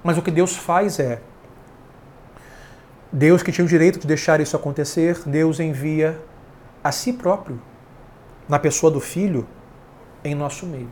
[0.04, 1.22] Mas o que Deus faz é,
[3.12, 6.22] Deus que tinha o direito de deixar isso acontecer, Deus envia
[6.84, 7.60] a si próprio,
[8.48, 9.48] na pessoa do Filho,
[10.24, 10.92] em nosso meio.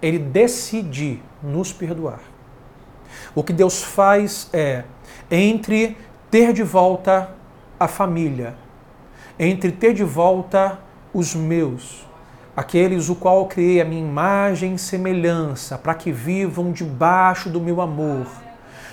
[0.00, 2.20] Ele decide nos perdoar.
[3.34, 4.84] O que Deus faz é,
[5.30, 5.96] entre
[6.30, 7.30] ter de volta
[7.78, 8.56] a família,
[9.38, 10.78] entre ter de volta
[11.12, 12.06] os meus,
[12.56, 17.80] aqueles o qual criei a minha imagem e semelhança, para que vivam debaixo do meu
[17.80, 18.26] amor,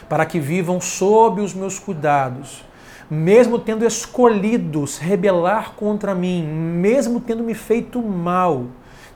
[0.09, 2.65] para que vivam sob os meus cuidados,
[3.09, 8.67] mesmo tendo escolhidos rebelar contra mim, mesmo tendo me feito mal,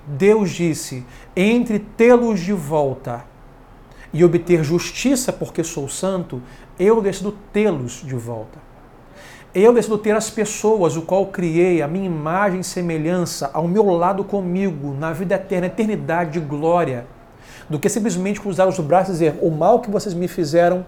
[0.05, 3.23] Deus disse: entre tê-los de volta
[4.13, 6.41] e obter justiça porque sou santo,
[6.79, 8.64] eu decido tê-los de volta.
[9.55, 13.85] Eu decido ter as pessoas, o qual criei, a minha imagem e semelhança, ao meu
[13.85, 17.07] lado comigo, na vida eterna, eternidade de glória,
[17.69, 20.85] do que simplesmente cruzar os braços e dizer: o mal que vocês me fizeram,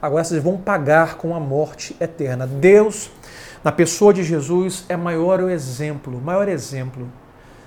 [0.00, 2.46] agora vocês vão pagar com a morte eterna.
[2.46, 3.10] Deus,
[3.64, 7.08] na pessoa de Jesus, é maior o exemplo, maior exemplo,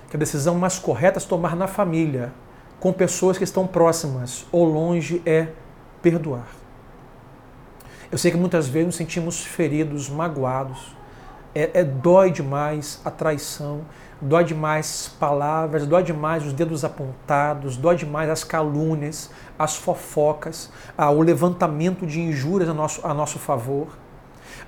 [0.08, 2.32] que a decisão mais correta é se tomar na família,
[2.80, 5.48] com pessoas que estão próximas ou longe, é
[6.00, 6.57] perdoar.
[8.10, 10.96] Eu sei que muitas vezes nos sentimos feridos, magoados.
[11.54, 13.82] É, é, dói demais a traição,
[14.18, 21.10] dói demais palavras, dói demais os dedos apontados, dói demais as calúnias, as fofocas, ah,
[21.10, 23.88] o levantamento de injúrias a nosso, a nosso favor.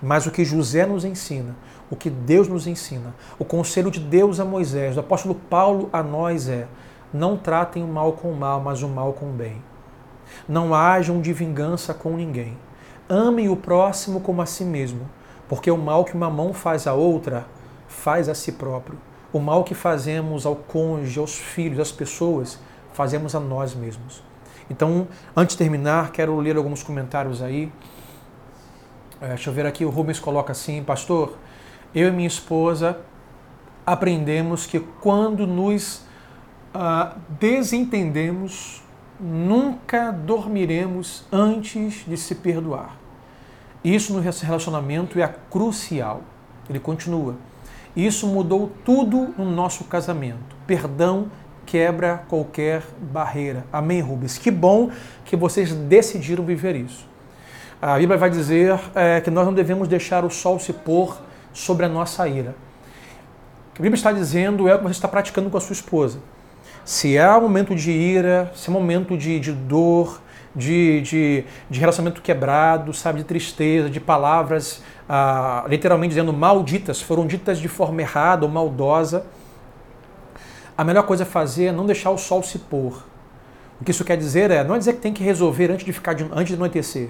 [0.02, 1.56] Mas o que José nos ensina,
[1.90, 6.02] o que Deus nos ensina, o conselho de Deus a Moisés, do apóstolo Paulo a
[6.02, 6.66] nós é:
[7.10, 9.62] não tratem o mal com o mal, mas o mal com o bem.
[10.46, 12.58] Não hajam de vingança com ninguém
[13.12, 15.10] Amem o próximo como a si mesmo,
[15.48, 17.44] porque o mal que uma mão faz à outra,
[17.88, 18.96] faz a si próprio.
[19.32, 22.60] O mal que fazemos ao cônjuge, aos filhos, às pessoas,
[22.92, 24.22] fazemos a nós mesmos.
[24.70, 27.72] Então, antes de terminar, quero ler alguns comentários aí.
[29.20, 31.36] É, deixa eu ver aqui, o Rubens coloca assim, pastor,
[31.92, 32.96] eu e minha esposa
[33.84, 36.04] aprendemos que quando nos
[36.72, 38.84] ah, desentendemos,
[39.18, 42.99] nunca dormiremos antes de se perdoar.
[43.84, 46.22] Isso no relacionamento é crucial.
[46.68, 47.36] Ele continua.
[47.96, 50.56] Isso mudou tudo no nosso casamento.
[50.66, 51.28] Perdão
[51.70, 53.64] quebra qualquer barreira.
[53.72, 54.36] Amém, Rubens?
[54.36, 54.90] Que bom
[55.24, 57.08] que vocês decidiram viver isso.
[57.80, 61.16] A Bíblia vai dizer é, que nós não devemos deixar o sol se pôr
[61.52, 62.56] sobre a nossa ira.
[63.70, 65.72] O que a Bíblia está dizendo é o que você está praticando com a sua
[65.72, 66.18] esposa.
[66.84, 70.20] Se há um momento de ira, se é um momento de, de dor,
[70.54, 74.82] de, de, de relacionamento quebrado, sabe, de tristeza, de palavras
[75.12, 79.26] ah, literalmente dizendo malditas, foram ditas de forma errada ou maldosa.
[80.78, 83.04] A melhor coisa a fazer é não deixar o sol se pôr.
[83.80, 85.92] O que isso quer dizer é, não é dizer que tem que resolver antes de
[85.92, 87.08] ficar de, antes de anoitecer.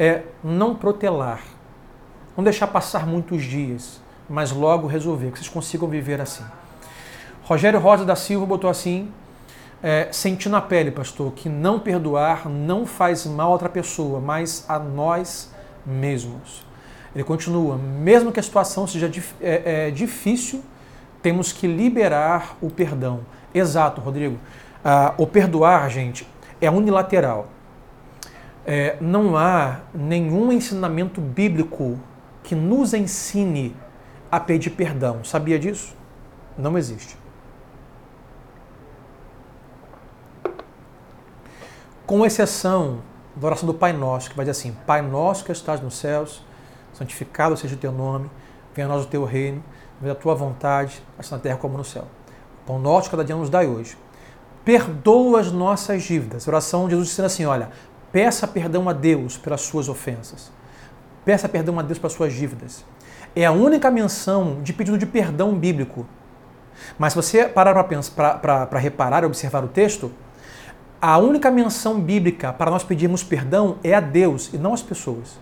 [0.00, 1.40] É não protelar.
[2.36, 6.44] Não deixar passar muitos dias, mas logo resolver, que vocês consigam viver assim.
[7.44, 9.12] Rogério Rosa da Silva botou assim:
[9.82, 14.64] é, senti na pele, pastor, que não perdoar não faz mal a outra pessoa, mas
[14.68, 15.52] a nós
[15.86, 16.66] mesmos.
[17.14, 19.10] Ele continua: mesmo que a situação seja
[19.40, 20.62] é, é, difícil,
[21.22, 23.20] temos que liberar o perdão.
[23.54, 24.38] Exato, Rodrigo.
[24.84, 26.28] Ah, o perdoar, gente,
[26.60, 27.48] é unilateral.
[28.66, 31.98] É, não há nenhum ensinamento bíblico
[32.42, 33.74] que nos ensine
[34.30, 35.24] a pedir perdão.
[35.24, 35.96] Sabia disso?
[36.56, 37.16] Não existe.
[42.08, 43.02] Com exceção
[43.36, 46.42] da oração do Pai Nosso, que vai dizer assim: Pai Nosso que estás nos céus,
[46.94, 48.30] santificado seja o teu nome,
[48.74, 49.62] venha a nós o teu reino,
[50.00, 52.04] venha a tua vontade, assim na terra como no céu.
[52.62, 53.94] O pão nosso cada dia nos dai hoje.
[54.64, 56.48] Perdoa as nossas dívidas.
[56.48, 57.68] A oração de Jesus dizendo assim: olha,
[58.10, 60.50] peça perdão a Deus pelas suas ofensas.
[61.26, 62.86] Peça perdão a Deus pelas suas dívidas.
[63.36, 66.06] É a única menção de pedido de perdão bíblico.
[66.98, 70.10] Mas se você parar para reparar e observar o texto,
[71.00, 75.38] a única menção bíblica para nós pedirmos perdão é a Deus e não às pessoas.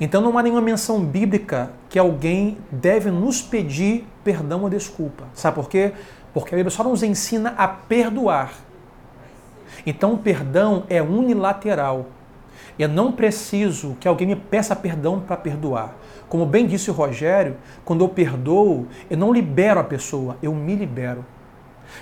[0.00, 5.24] Então não há nenhuma menção bíblica que alguém deve nos pedir perdão ou desculpa.
[5.34, 5.92] Sabe por quê?
[6.32, 8.52] Porque a Bíblia só nos ensina a perdoar.
[9.84, 12.06] Então o perdão é unilateral.
[12.78, 15.94] Eu não preciso que alguém me peça perdão para perdoar.
[16.28, 20.74] Como bem disse o Rogério, quando eu perdoo, eu não libero a pessoa, eu me
[20.74, 21.24] libero.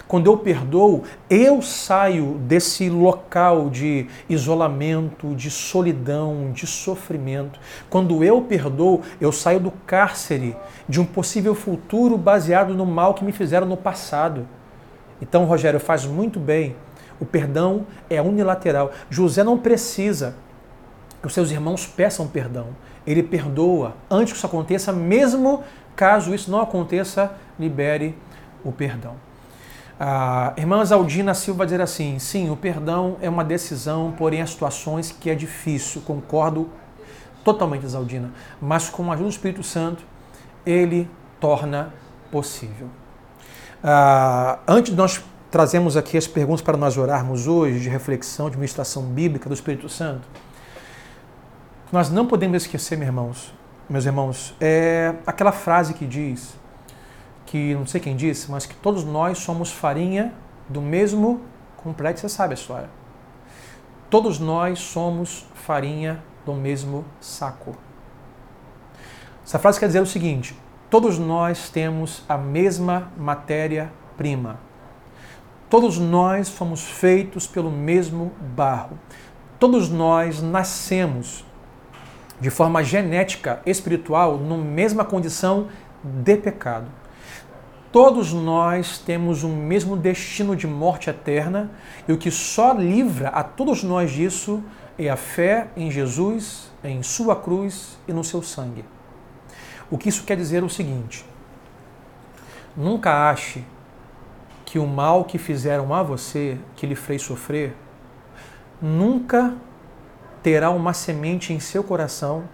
[0.06, 7.58] Quando eu perdoo, eu saio desse local de isolamento, de solidão, de sofrimento.
[7.90, 10.56] Quando eu perdoo, eu saio do cárcere
[10.88, 14.46] de um possível futuro baseado no mal que me fizeram no passado.
[15.20, 16.76] Então, Rogério, faz muito bem.
[17.20, 18.92] O perdão é unilateral.
[19.10, 20.36] José não precisa
[21.20, 22.68] que os seus irmãos peçam perdão.
[23.06, 25.64] Ele perdoa antes que isso aconteça, mesmo
[25.96, 28.14] caso isso não aconteça, libere
[28.62, 29.27] o perdão.
[30.00, 35.10] A irmã Zaldina Silva dizer assim: sim, o perdão é uma decisão, porém há situações
[35.10, 36.02] que é difícil.
[36.02, 36.70] Concordo
[37.44, 38.30] totalmente, Zaldina.
[38.60, 40.04] Mas com a ajuda do Espírito Santo,
[40.64, 41.92] ele torna
[42.30, 42.88] possível.
[43.82, 48.56] Ah, antes de nós trazemos aqui as perguntas para nós orarmos hoje, de reflexão, de
[48.56, 50.28] ministração bíblica do Espírito Santo,
[51.90, 53.54] nós não podemos esquecer, meus irmãos,
[53.88, 56.54] meus irmãos, é aquela frase que diz
[57.50, 60.34] que não sei quem disse, mas que todos nós somos farinha
[60.68, 61.40] do mesmo
[61.78, 62.90] complexo, você sabe a história.
[64.10, 67.74] Todos nós somos farinha do mesmo saco.
[69.44, 70.54] Essa frase quer dizer o seguinte:
[70.90, 74.60] todos nós temos a mesma matéria-prima.
[75.70, 78.98] Todos nós fomos feitos pelo mesmo barro.
[79.58, 81.44] Todos nós nascemos
[82.38, 85.68] de forma genética, espiritual, na mesma condição
[86.04, 86.86] de pecado.
[87.90, 91.70] Todos nós temos o mesmo destino de morte eterna
[92.06, 94.62] e o que só livra a todos nós disso
[94.98, 98.84] é a fé em Jesus, em Sua cruz e no seu sangue.
[99.90, 101.24] O que isso quer dizer é o seguinte:
[102.76, 103.64] nunca ache
[104.66, 107.74] que o mal que fizeram a você, que lhe fez sofrer,
[108.82, 109.54] nunca
[110.42, 112.44] terá uma semente em seu coração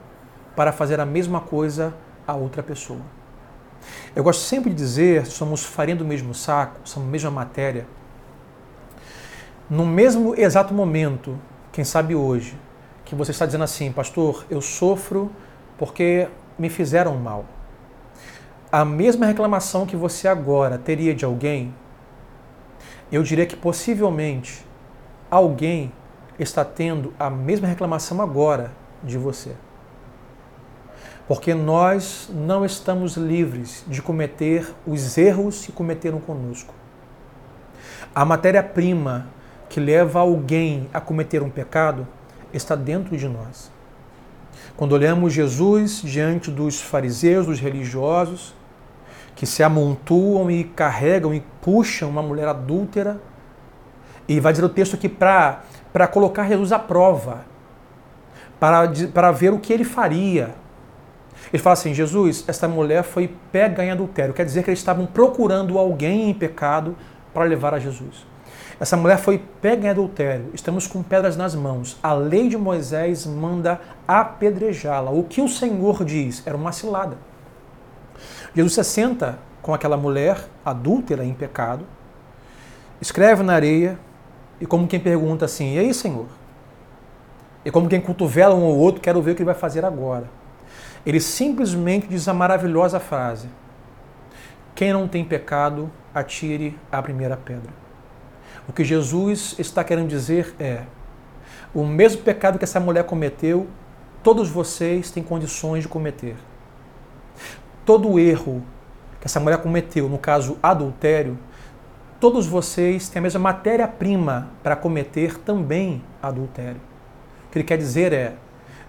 [0.55, 1.93] para fazer a mesma coisa
[2.25, 3.24] a outra pessoa.
[4.15, 7.87] Eu gosto sempre de dizer, somos farinha do mesmo saco, somos a mesma matéria.
[9.69, 11.39] No mesmo exato momento,
[11.73, 12.57] quem sabe hoje,
[13.05, 15.31] que você está dizendo assim, pastor, eu sofro
[15.77, 16.29] porque
[16.59, 17.45] me fizeram mal.
[18.71, 21.75] A mesma reclamação que você agora teria de alguém,
[23.11, 24.65] eu diria que possivelmente
[25.31, 25.93] alguém
[26.39, 28.73] está tendo a mesma reclamação agora
[29.03, 29.55] de você
[31.27, 36.75] porque nós não estamos livres de cometer os erros que cometeram conosco.
[38.15, 39.27] A matéria-prima
[39.69, 42.07] que leva alguém a cometer um pecado
[42.53, 43.73] está dentro de nós.
[44.77, 48.55] Quando olhamos Jesus diante dos fariseus, dos religiosos,
[49.35, 53.21] que se amontoam e carregam e puxam uma mulher adúltera,
[54.29, 57.45] e vai dizer o texto aqui para colocar Jesus à prova,
[58.61, 60.55] para, para ver o que ele faria,
[61.53, 64.35] ele fala assim: Jesus, essa mulher foi pega em adultério.
[64.35, 66.97] Quer dizer que eles estavam procurando alguém em pecado
[67.33, 68.27] para levar a Jesus.
[68.79, 70.51] Essa mulher foi pega em adultério.
[70.53, 71.97] Estamos com pedras nas mãos.
[72.03, 75.11] A lei de Moisés manda apedrejá-la.
[75.11, 77.17] O que o Senhor diz era uma cilada.
[78.55, 81.87] Jesus se senta com aquela mulher adúltera em pecado,
[83.01, 83.99] escreve na areia
[84.61, 86.27] e como quem pergunta assim: "E aí, Senhor?"
[87.65, 90.29] E como quem cotovela um ou outro, quero ver o que ele vai fazer agora.
[91.07, 93.49] Ele simplesmente diz a maravilhosa frase:
[94.75, 97.73] Quem não tem pecado, atire a primeira pedra.
[98.69, 100.85] O que Jesus está querendo dizer é:
[101.75, 103.67] o mesmo pecado que essa mulher cometeu,
[104.23, 106.37] todos vocês têm condições de cometer.
[107.85, 108.63] Todo erro
[109.21, 111.39] que essa mulher cometeu, no caso adultério,
[112.19, 116.81] todos vocês têm a mesma matéria-prima para cometer também adultério.
[117.47, 118.35] O que ele quer dizer é: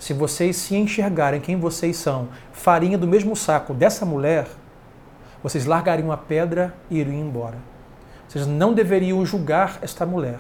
[0.06, 4.48] se vocês se enxergarem quem vocês são, farinha do mesmo saco dessa mulher,
[5.42, 7.58] vocês largariam a pedra e iriam embora.
[8.28, 10.38] Vocês não deveriam julgar esta mulher.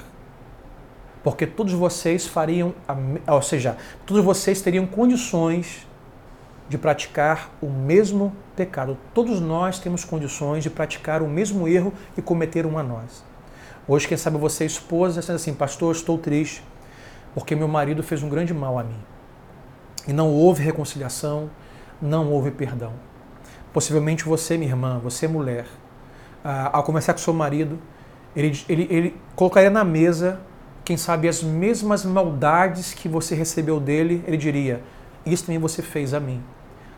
[1.23, 2.75] Porque todos vocês fariam,
[3.27, 5.87] ou seja, todos vocês teriam condições
[6.69, 8.95] de praticar o mesmo pecado.
[9.15, 13.23] Todos nós temos condições de praticar o mesmo erro e cometer um a nós.
[13.87, 16.61] Hoje, quem sabe você, esposa, está assim, pastor, estou triste
[17.33, 19.14] porque meu marido fez um grande mal a mim.
[20.07, 21.49] E não houve reconciliação,
[22.01, 22.93] não houve perdão.
[23.73, 25.65] Possivelmente você, minha irmã, você, mulher,
[26.71, 27.79] ao conversar com seu marido,
[28.35, 30.39] ele, ele, ele colocaria na mesa,
[30.83, 34.83] quem sabe, as mesmas maldades que você recebeu dele, ele diria:
[35.25, 36.43] Isso também você fez a mim.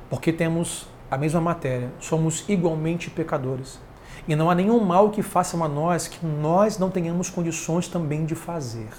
[0.10, 3.80] Porque temos a mesma matéria, somos igualmente pecadores.
[4.28, 8.26] E não há nenhum mal que façam a nós que nós não tenhamos condições também
[8.26, 8.89] de fazer.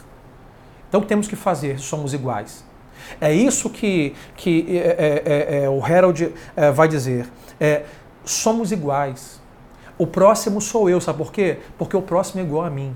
[0.88, 1.78] Então o que temos que fazer?
[1.78, 2.64] Somos iguais.
[3.20, 7.26] É isso que, que é, é, é, é o Harold é, vai dizer.
[7.60, 7.84] É,
[8.24, 9.40] somos iguais.
[9.96, 11.58] O próximo sou eu, sabe por quê?
[11.76, 12.94] Porque o próximo é igual a mim.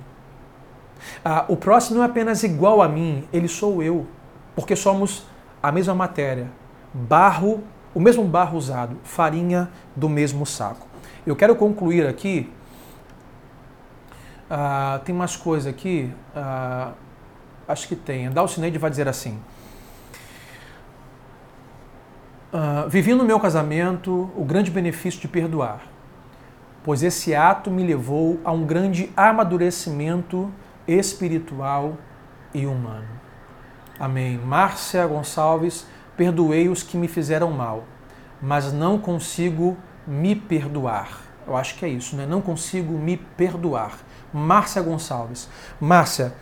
[1.24, 4.07] Ah, o próximo não é apenas igual a mim, ele sou eu.
[4.55, 5.26] Porque somos
[5.62, 6.48] a mesma matéria,
[6.92, 7.62] barro,
[7.94, 10.86] o mesmo barro usado, farinha do mesmo saco.
[11.26, 12.50] Eu quero concluir aqui.
[14.50, 16.12] Ah, tem mais coisa aqui.
[16.36, 16.92] Ah,
[17.66, 18.30] acho que tem.
[18.30, 19.38] Dalcineide vai dizer assim.
[22.53, 25.80] Uh, vivi no meu casamento o grande benefício de perdoar,
[26.84, 30.53] pois esse ato me levou a um grande amadurecimento
[30.86, 31.96] espiritual
[32.53, 33.09] e humano.
[33.98, 34.36] Amém.
[34.36, 37.84] Márcia Gonçalves, perdoei os que me fizeram mal,
[38.40, 39.74] mas não consigo
[40.07, 41.22] me perdoar.
[41.46, 42.26] Eu acho que é isso, né?
[42.26, 43.96] Não consigo me perdoar.
[44.30, 45.48] Márcia Gonçalves.
[45.80, 46.34] Márcia,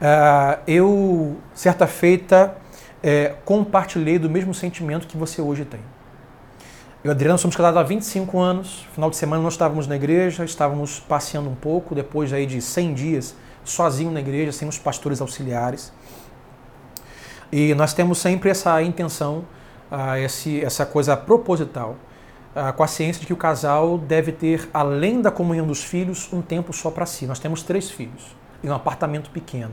[0.00, 2.56] uh, eu, certa feita,
[3.02, 5.80] é, compartilhei do mesmo sentimento que você hoje tem.
[7.04, 8.86] Eu e Adriano somos casados há 25 anos.
[8.92, 12.94] Final de semana nós estávamos na igreja, estávamos passeando um pouco, depois aí de 100
[12.94, 15.92] dias sozinho na igreja, sem os pastores auxiliares.
[17.52, 19.44] E nós temos sempre essa intenção,
[20.22, 21.96] esse, essa coisa proposital,
[22.54, 26.28] uh, com a ciência de que o casal deve ter, além da comunhão dos filhos,
[26.32, 27.26] um tempo só para si.
[27.26, 29.72] Nós temos três filhos e um apartamento pequeno.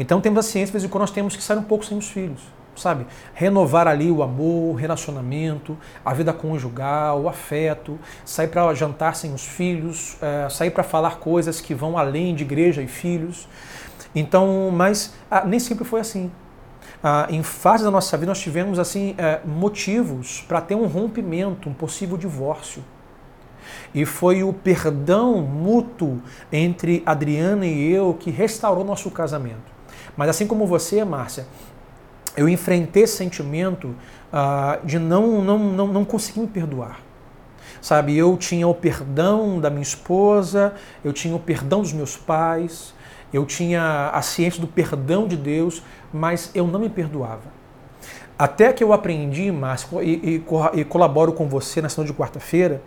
[0.00, 2.40] Então temos a ciência, de quando nós temos que sair um pouco sem os filhos,
[2.74, 3.06] sabe?
[3.34, 9.34] Renovar ali o amor, o relacionamento, a vida conjugal, o afeto, sair para jantar sem
[9.34, 13.46] os filhos, é, sair para falar coisas que vão além de igreja e filhos.
[14.14, 16.32] Então, mas ah, nem sempre foi assim.
[17.04, 21.68] Ah, em fase da nossa vida nós tivemos assim é, motivos para ter um rompimento,
[21.68, 22.82] um possível divórcio.
[23.94, 29.79] E foi o perdão mútuo entre Adriana e eu que restaurou nosso casamento.
[30.20, 31.46] Mas assim como você, Márcia,
[32.36, 33.86] eu enfrentei esse sentimento
[34.30, 37.00] uh, de não, não, não, não conseguir me perdoar.
[37.80, 42.92] Sabe, eu tinha o perdão da minha esposa, eu tinha o perdão dos meus pais,
[43.32, 47.48] eu tinha a ciência do perdão de Deus, mas eu não me perdoava.
[48.38, 50.42] Até que eu aprendi, Márcio, e,
[50.76, 52.82] e, e colaboro com você na sessão de quarta-feira,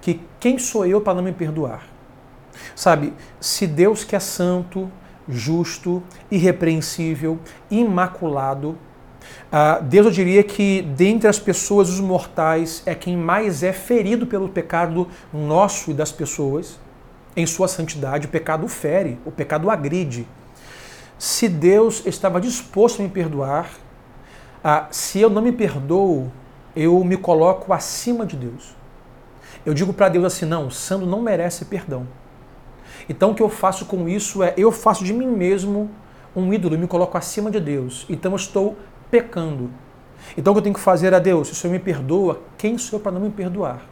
[0.00, 1.82] que quem sou eu para não me perdoar?
[2.74, 4.90] Sabe, se Deus que é santo,
[5.30, 7.38] justo, irrepreensível,
[7.70, 8.76] imaculado.
[9.52, 14.26] Uh, Deus, eu diria que dentre as pessoas, os mortais, é quem mais é ferido
[14.26, 16.78] pelo pecado nosso e das pessoas.
[17.36, 20.26] Em sua santidade, o pecado fere, o pecado agride.
[21.18, 23.70] Se Deus estava disposto a me perdoar,
[24.64, 26.30] uh, se eu não me perdoo,
[26.74, 28.74] eu me coloco acima de Deus.
[29.64, 32.06] Eu digo para Deus assim: não, o santo não merece perdão.
[33.08, 35.90] Então o que eu faço com isso é eu faço de mim mesmo
[36.34, 38.06] um ídolo, me coloco acima de Deus.
[38.08, 38.76] Então eu estou
[39.10, 39.70] pecando.
[40.36, 41.48] Então o que eu tenho que fazer a Deus?
[41.48, 43.82] Se o Senhor me perdoa, quem sou eu para não me perdoar?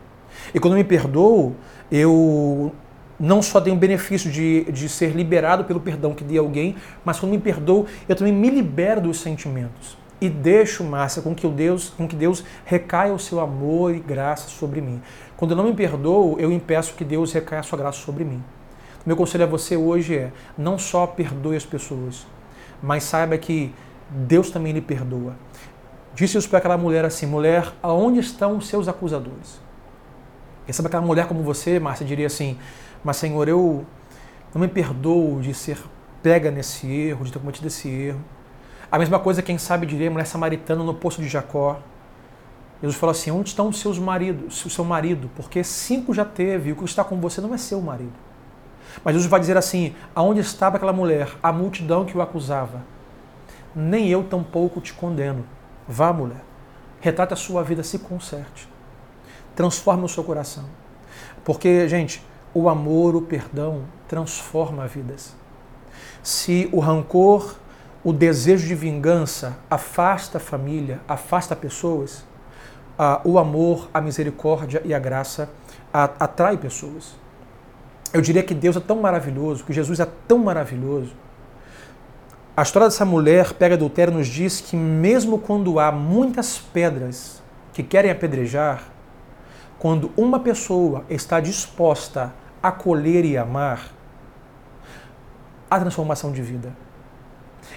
[0.54, 1.54] E quando eu me perdoo,
[1.90, 2.72] eu
[3.18, 6.76] não só tenho o benefício de, de ser liberado pelo perdão que dei a alguém,
[7.04, 9.98] mas quando me perdoo, eu também me libero dos sentimentos.
[10.20, 14.00] E deixo, Márcia, com que, o Deus, com que Deus recaia o seu amor e
[14.00, 15.00] graça sobre mim.
[15.36, 18.42] Quando eu não me perdoo, eu impeço que Deus recaia a sua graça sobre mim.
[19.08, 22.26] Meu conselho a você hoje é: não só perdoe as pessoas,
[22.82, 23.74] mas saiba que
[24.10, 25.34] Deus também lhe perdoa.
[26.14, 29.62] Disse isso para aquela mulher assim: mulher, aonde estão os seus acusadores?
[30.68, 32.58] E sabe aquela mulher como você, Márcia, diria assim:
[33.02, 33.86] mas Senhor, eu
[34.54, 35.78] não me perdoo de ser
[36.22, 38.20] pega nesse erro, de ter cometido esse erro.
[38.92, 41.80] A mesma coisa, quem sabe, diria a mulher samaritana no poço de Jacó.
[42.82, 45.30] Jesus falou assim: onde estão os seus maridos, o seu marido?
[45.34, 48.27] Porque cinco já teve, o que está com você não é seu marido.
[49.04, 52.82] Mas Jesus vai dizer assim: aonde estava aquela mulher, a multidão que o acusava?
[53.74, 55.44] nem eu tampouco te condeno.
[55.86, 56.42] Vá, mulher,
[57.00, 58.68] retrata a sua vida, se conserte.
[59.54, 60.64] Transforme o seu coração.
[61.44, 65.34] Porque, gente, o amor, o perdão transforma vidas.
[66.22, 67.56] Se o rancor,
[68.04, 72.24] o desejo de vingança afasta a família, afasta pessoas,
[73.24, 75.48] o amor, a misericórdia e a graça
[75.92, 77.16] atrai pessoas.
[78.12, 81.12] Eu diria que Deus é tão maravilhoso, que Jesus é tão maravilhoso.
[82.56, 87.42] A história dessa mulher pega adultério nos diz que mesmo quando há muitas pedras
[87.72, 88.82] que querem apedrejar,
[89.78, 93.92] quando uma pessoa está disposta a acolher e amar,
[95.70, 96.72] há transformação de vida.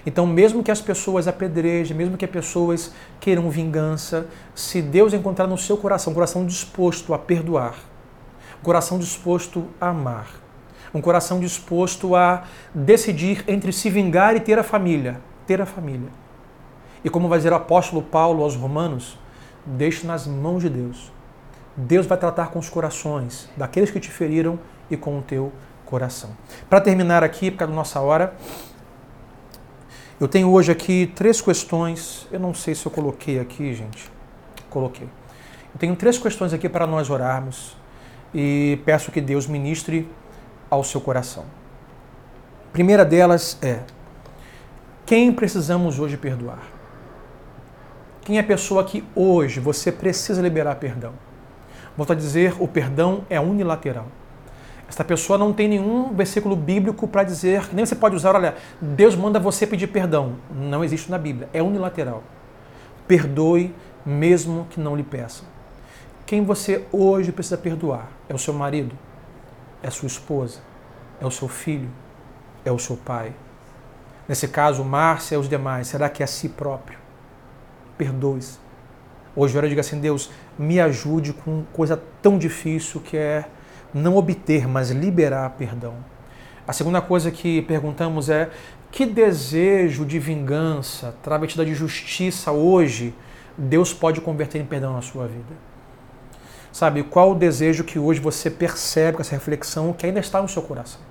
[0.06, 4.26] Então, mesmo que as pessoas apedrejem, mesmo que as pessoas queiram vingança,
[4.56, 7.76] se Deus encontrar no seu coração um coração disposto a perdoar,
[8.64, 10.28] coração disposto a amar,
[10.94, 12.44] um coração disposto a
[12.74, 16.10] decidir entre se vingar e ter a família, ter a família.
[17.04, 19.18] E como vai dizer o apóstolo Paulo aos Romanos,
[19.66, 21.12] deixe nas mãos de Deus.
[21.76, 24.60] Deus vai tratar com os corações daqueles que te feriram
[24.90, 25.52] e com o teu
[25.86, 26.32] coração.
[26.70, 28.36] Para terminar aqui, por causa da nossa hora,
[30.20, 32.28] eu tenho hoje aqui três questões.
[32.32, 34.12] Eu não sei se eu coloquei aqui, gente.
[34.70, 35.08] Coloquei.
[35.74, 37.76] Eu tenho três questões aqui para nós orarmos
[38.34, 40.10] e peço que Deus ministre
[40.70, 41.44] ao seu coração.
[42.70, 43.80] A primeira delas é:
[45.06, 46.64] quem precisamos hoje perdoar?
[48.22, 51.14] Quem é a pessoa que hoje você precisa liberar perdão?
[51.98, 54.08] Volto a dizer, o perdão é unilateral.
[54.88, 59.16] Essa pessoa não tem nenhum versículo bíblico para dizer, nem você pode usar, olha, Deus
[59.16, 60.36] manda você pedir perdão.
[60.54, 62.24] Não existe na Bíblia, é unilateral.
[63.08, 63.74] Perdoe
[64.06, 65.46] mesmo que não lhe peçam.
[66.32, 68.10] Quem você hoje precisa perdoar?
[68.30, 68.98] É o seu marido?
[69.84, 70.62] É sua esposa?
[71.20, 71.90] É o seu filho?
[72.64, 73.34] É o seu pai?
[74.30, 76.98] Nesse caso, Márcia e os demais, será que é a si próprio?
[77.98, 78.60] Perdoe-se.
[79.36, 83.44] Hoje eu digo assim, Deus, me ajude com coisa tão difícil que é
[83.94, 85.96] não obter, mas liberar perdão.
[86.66, 88.50] A segunda coisa que perguntamos é:
[88.90, 93.14] que desejo de vingança, travestida de justiça hoje,
[93.58, 95.71] Deus pode converter em perdão na sua vida?
[96.72, 100.48] Sabe, qual o desejo que hoje você percebe com essa reflexão que ainda está no
[100.48, 101.02] seu coração?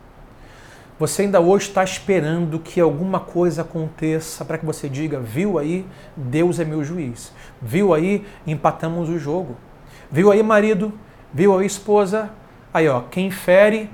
[0.99, 5.87] Você ainda hoje está esperando que alguma coisa aconteça para que você diga: viu aí,
[6.17, 7.33] Deus é meu juiz.
[7.61, 9.57] Viu aí, empatamos o jogo.
[10.11, 10.93] Viu aí, marido?
[11.33, 12.31] Viu aí, esposa?
[12.73, 13.91] Aí, ó, quem fere,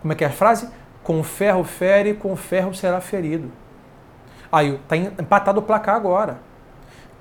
[0.00, 0.68] como é que é a frase?
[1.02, 3.50] Com ferro fere, com ferro será ferido.
[4.50, 6.38] Aí, está empatado o placar agora.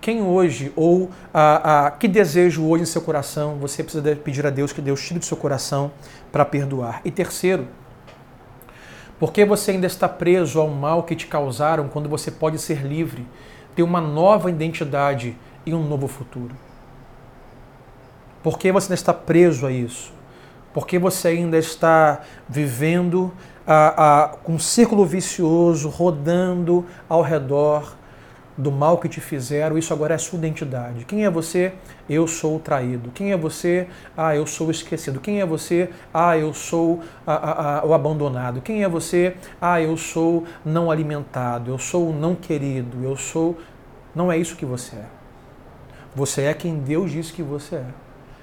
[0.02, 4.50] Quem hoje, ou ah, ah, que desejo hoje em seu coração, você precisa pedir a
[4.50, 5.92] Deus que Deus tire do seu coração
[6.32, 7.02] para perdoar.
[7.06, 7.68] E terceiro,
[9.20, 12.82] por que você ainda está preso ao mal que te causaram quando você pode ser
[12.82, 13.26] livre,
[13.76, 16.56] ter uma nova identidade e um novo futuro?
[18.42, 20.12] Por que você ainda está preso a isso?
[20.74, 23.32] porque você ainda está vivendo
[23.66, 27.96] a, a, com um círculo vicioso rodando ao redor
[28.58, 31.06] do mal que te fizeram, isso agora é sua identidade.
[31.06, 31.74] Quem é você?
[32.10, 33.12] Eu sou traído.
[33.12, 33.88] Quem é você?
[34.16, 35.20] Ah, eu sou esquecido.
[35.20, 35.90] Quem é você?
[36.14, 38.62] Ah, eu sou a, a, o abandonado.
[38.62, 39.36] Quem é você?
[39.62, 41.72] Ah, eu sou não alimentado.
[41.72, 43.04] Eu sou o não querido.
[43.04, 43.58] Eu sou.
[44.14, 45.06] Não é isso que você é.
[46.14, 47.86] Você é quem Deus diz que você é.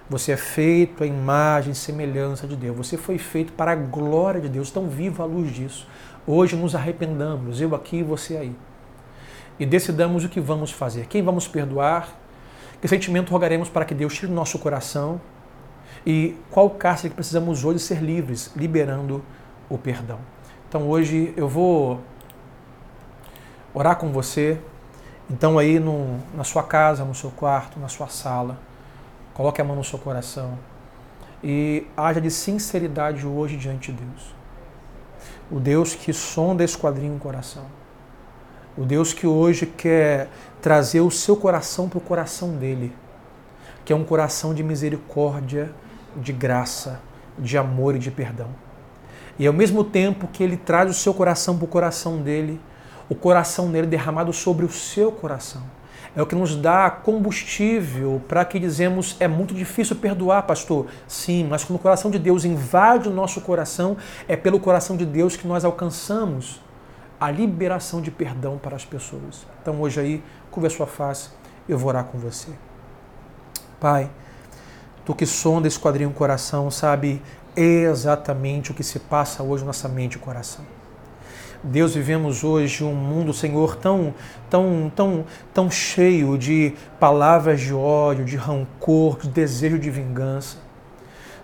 [0.08, 2.74] Você é feito à imagem e semelhança de Deus.
[2.76, 4.70] Você foi feito para a glória de Deus.
[4.70, 5.86] Então viva a luz disso.
[6.26, 8.56] Hoje nos arrependamos, eu aqui você aí.
[9.58, 11.06] E decidamos o que vamos fazer.
[11.06, 12.08] Quem vamos perdoar?
[12.80, 15.20] Que sentimento rogaremos para que Deus tire nosso coração?
[16.06, 19.22] E qual cárcere que precisamos hoje ser livres, liberando
[19.68, 20.20] o perdão?
[20.68, 22.00] Então hoje eu vou
[23.74, 24.58] orar com você.
[25.28, 28.58] Então aí no, na sua casa, no seu quarto, na sua sala
[29.38, 30.58] Coloque a mão no seu coração
[31.44, 34.34] e haja de sinceridade hoje diante de Deus.
[35.48, 37.64] O Deus que sonda esquadrinha o coração.
[38.78, 40.28] O Deus que hoje quer
[40.62, 42.92] trazer o seu coração para o coração dele,
[43.84, 45.72] que é um coração de misericórdia,
[46.14, 47.00] de graça,
[47.36, 48.50] de amor e de perdão.
[49.36, 52.60] E ao mesmo tempo que ele traz o seu coração para o coração dele,
[53.08, 55.62] o coração dele derramado sobre o seu coração
[56.16, 60.86] é o que nos dá combustível para que dizemos é muito difícil perdoar, pastor.
[61.06, 65.04] Sim, mas quando o coração de Deus invade o nosso coração, é pelo coração de
[65.04, 66.60] Deus que nós alcançamos
[67.20, 69.46] a liberação de perdão para as pessoas.
[69.60, 71.30] Então hoje aí, curva a sua face,
[71.68, 72.50] eu vou orar com você.
[73.80, 74.10] Pai,
[75.04, 77.22] tu que sonda esquadrinha o coração, sabe
[77.56, 80.64] exatamente o que se passa hoje na nossa mente e coração.
[81.62, 84.14] Deus, vivemos hoje um mundo, Senhor, tão,
[84.48, 90.67] tão, tão, tão cheio de palavras de ódio, de rancor, de desejo de vingança.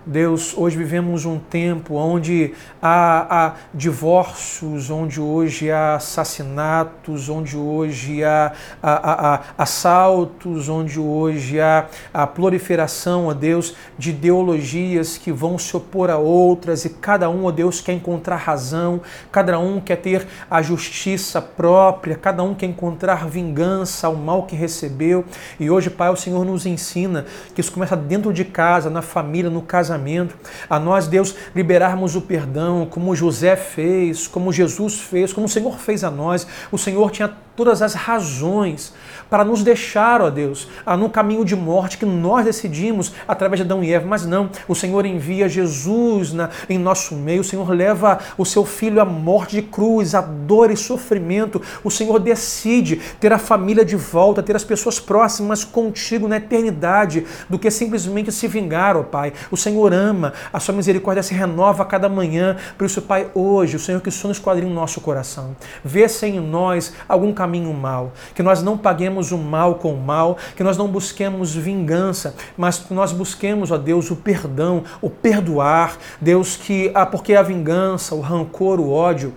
[0.07, 2.53] Deus, hoje vivemos um tempo onde
[2.83, 8.53] há, há, divórcios, onde hoje há assassinatos, onde hoje há,
[8.83, 15.75] há, há assaltos, onde hoje há a proliferação, ó Deus, de ideologias que vão se
[15.75, 19.01] opor a outras e cada um, ó Deus, quer encontrar razão,
[19.33, 24.55] cada um quer ter a justiça própria, cada um quer encontrar vingança ao mal que
[24.55, 25.25] recebeu.
[25.59, 27.25] E hoje, Pai, o Senhor nos ensina
[27.55, 30.37] que isso começa dentro de casa, na família, no casamento casamento,
[30.69, 35.79] a nós, Deus, liberarmos o perdão, como José fez, como Jesus fez, como o Senhor
[35.79, 36.47] fez a nós.
[36.73, 38.93] O Senhor tinha todas as razões
[39.35, 43.83] para nos deixar, ó Deus, num caminho de morte que nós decidimos através de Adão
[43.83, 48.21] e Eva, mas não, o Senhor envia Jesus na, em nosso meio, o Senhor leva
[48.39, 53.33] o seu filho à morte de cruz, à dor e sofrimento, o Senhor decide ter
[53.33, 58.47] a família de volta, ter as pessoas próximas contigo na eternidade, do que simplesmente se
[58.47, 59.33] vingar, ó Pai.
[59.51, 63.75] O Senhor ama, a sua misericórdia se renova a cada manhã, por isso, Pai, hoje,
[63.75, 68.41] o Senhor que sonha esquadrinha o nosso coração, vê-se em nós algum caminho mal, que
[68.41, 72.93] nós não paguemos o mal com o mal, que nós não busquemos vingança, mas que
[72.95, 75.97] nós busquemos, ó Deus, o perdão, o perdoar.
[76.21, 79.35] Deus, que ah, porque a vingança, o rancor, o ódio,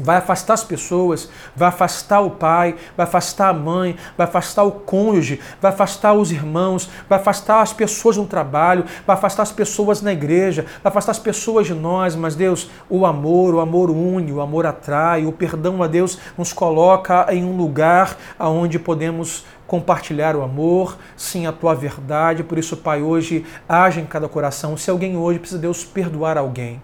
[0.00, 4.72] vai afastar as pessoas, vai afastar o pai, vai afastar a mãe, vai afastar o
[4.72, 10.02] cônjuge, vai afastar os irmãos, vai afastar as pessoas no trabalho, vai afastar as pessoas
[10.02, 14.32] na igreja, vai afastar as pessoas de nós, mas Deus, o amor, o amor une,
[14.32, 20.34] o amor atrai, o perdão a Deus nos coloca em um lugar aonde podemos compartilhar
[20.34, 22.42] o amor, sim, a tua verdade.
[22.42, 24.76] Por isso, Pai, hoje age em cada coração.
[24.76, 26.82] Se alguém hoje precisa Deus perdoar alguém,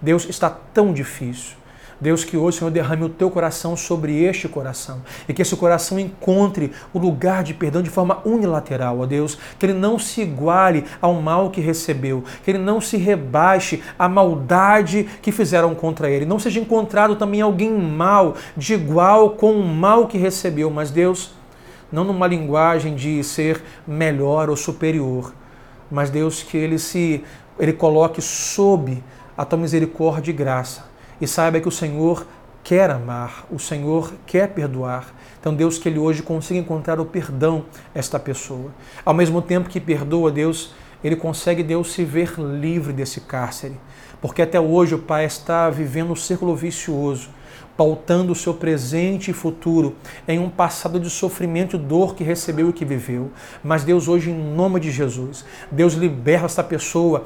[0.00, 1.57] Deus está tão difícil.
[2.00, 5.98] Deus, que hoje, Senhor, derrame o teu coração sobre este coração e que esse coração
[5.98, 10.84] encontre o lugar de perdão de forma unilateral, ó Deus, que ele não se iguale
[11.00, 16.24] ao mal que recebeu, que ele não se rebaixe à maldade que fizeram contra ele,
[16.24, 21.32] não seja encontrado também alguém mal, de igual com o mal que recebeu, mas Deus,
[21.90, 25.34] não numa linguagem de ser melhor ou superior,
[25.90, 27.24] mas Deus, que ele se
[27.58, 29.02] ele coloque sob
[29.36, 30.86] a tua misericórdia e graça
[31.20, 32.26] e saiba que o Senhor
[32.62, 35.14] quer amar, o Senhor quer perdoar.
[35.40, 37.64] Então, Deus, que ele hoje consiga encontrar o perdão
[37.94, 38.70] esta pessoa.
[39.04, 43.74] Ao mesmo tempo que perdoa Deus, ele consegue, Deus, se ver livre desse cárcere.
[44.20, 47.30] Porque até hoje o pai está vivendo um círculo vicioso,
[47.76, 49.94] pautando o seu presente e futuro
[50.26, 53.30] em um passado de sofrimento e dor que recebeu e que viveu.
[53.62, 57.24] Mas Deus, hoje, em nome de Jesus, Deus liberta esta pessoa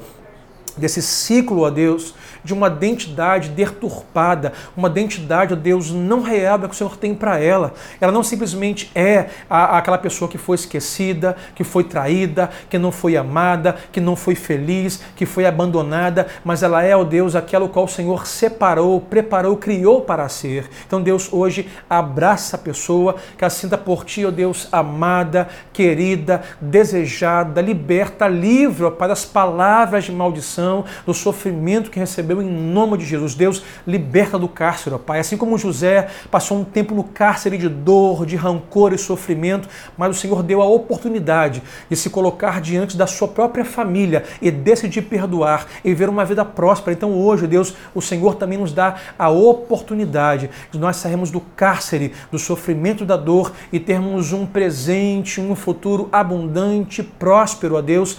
[0.77, 2.13] desse ciclo, ó Deus,
[2.43, 7.39] de uma identidade deturpada, uma identidade, ó Deus, não real que o Senhor tem para
[7.39, 7.73] ela.
[7.99, 12.91] Ela não simplesmente é a, aquela pessoa que foi esquecida, que foi traída, que não
[12.91, 17.67] foi amada, que não foi feliz, que foi abandonada, mas ela é, ó Deus, aquela
[17.67, 20.69] qual o Senhor separou, preparou, criou para ser.
[20.85, 26.43] Então, Deus, hoje abraça a pessoa, que a sinta por ti, ó Deus, amada, querida,
[26.59, 32.49] desejada, liberta, livre, ó Pai, das palavras de maldição, do sofrimento que recebeu recebeu em
[32.49, 33.35] nome de Jesus.
[33.35, 35.19] Deus liberta do cárcere, ó Pai.
[35.19, 40.15] Assim como José passou um tempo no cárcere de dor, de rancor e sofrimento, mas
[40.15, 45.03] o Senhor deu a oportunidade de se colocar diante da sua própria família e decidir
[45.03, 46.93] perdoar e ver uma vida próspera.
[46.93, 52.13] Então hoje, Deus, o Senhor também nos dá a oportunidade de nós sairmos do cárcere,
[52.31, 58.17] do sofrimento da dor e termos um presente, um futuro abundante, próspero, a Deus,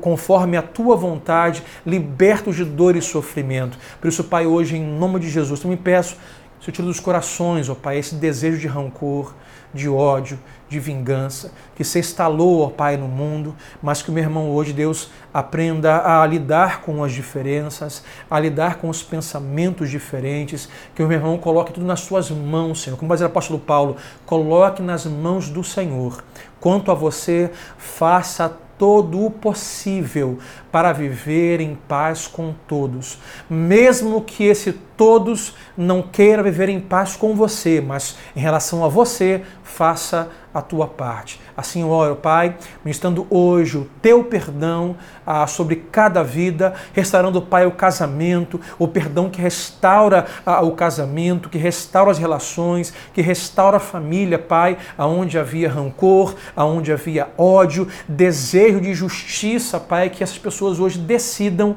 [0.00, 3.78] conforme a tua vontade, libertos de dor e sofrimento.
[4.00, 6.16] Por isso, Pai, hoje, em nome de Jesus, eu me peço,
[6.60, 9.34] Senhor, tira dos corações, ó Pai, esse desejo de rancor,
[9.72, 14.22] de ódio, de vingança, que se instalou, ó Pai, no mundo, mas que o meu
[14.22, 20.68] irmão hoje, Deus, aprenda a lidar com as diferenças, a lidar com os pensamentos diferentes,
[20.94, 22.96] que o meu irmão coloque tudo nas suas mãos, Senhor.
[22.98, 26.22] Como diz o apóstolo Paulo, coloque nas mãos do Senhor.
[26.60, 30.38] Quanto a você, faça todo o possível
[30.72, 33.18] para viver em paz com todos,
[33.48, 38.88] mesmo que esse todos não queira viver em paz com você, mas em relação a
[38.88, 41.40] você, faça a tua parte.
[41.56, 47.66] Assim eu oro, Pai, ministrando hoje o teu perdão ah, sobre cada vida, restaurando, Pai,
[47.66, 53.76] o casamento, o perdão que restaura ah, o casamento, que restaura as relações, que restaura
[53.76, 60.38] a família, Pai, aonde havia rancor, aonde havia ódio, desejo de justiça, Pai, que essas
[60.38, 61.76] pessoas hoje decidam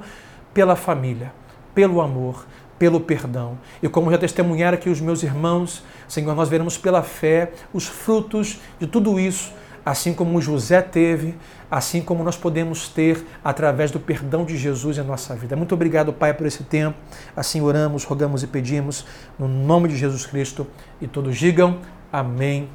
[0.54, 1.32] pela família,
[1.76, 2.46] pelo amor
[2.84, 3.58] pelo perdão.
[3.82, 8.60] E como já testemunharam aqui os meus irmãos, Senhor, nós veremos pela fé os frutos
[8.78, 9.54] de tudo isso,
[9.86, 11.34] assim como José teve,
[11.72, 15.56] assim como nós podemos ter através do perdão de Jesus em nossa vida.
[15.56, 16.98] Muito obrigado, Pai, por esse tempo.
[17.38, 19.06] Assim oramos, rogamos e pedimos,
[19.40, 20.68] no nome de Jesus Cristo.
[21.00, 21.80] E todos digam
[22.12, 22.68] amém.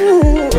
[0.00, 0.50] Ooh.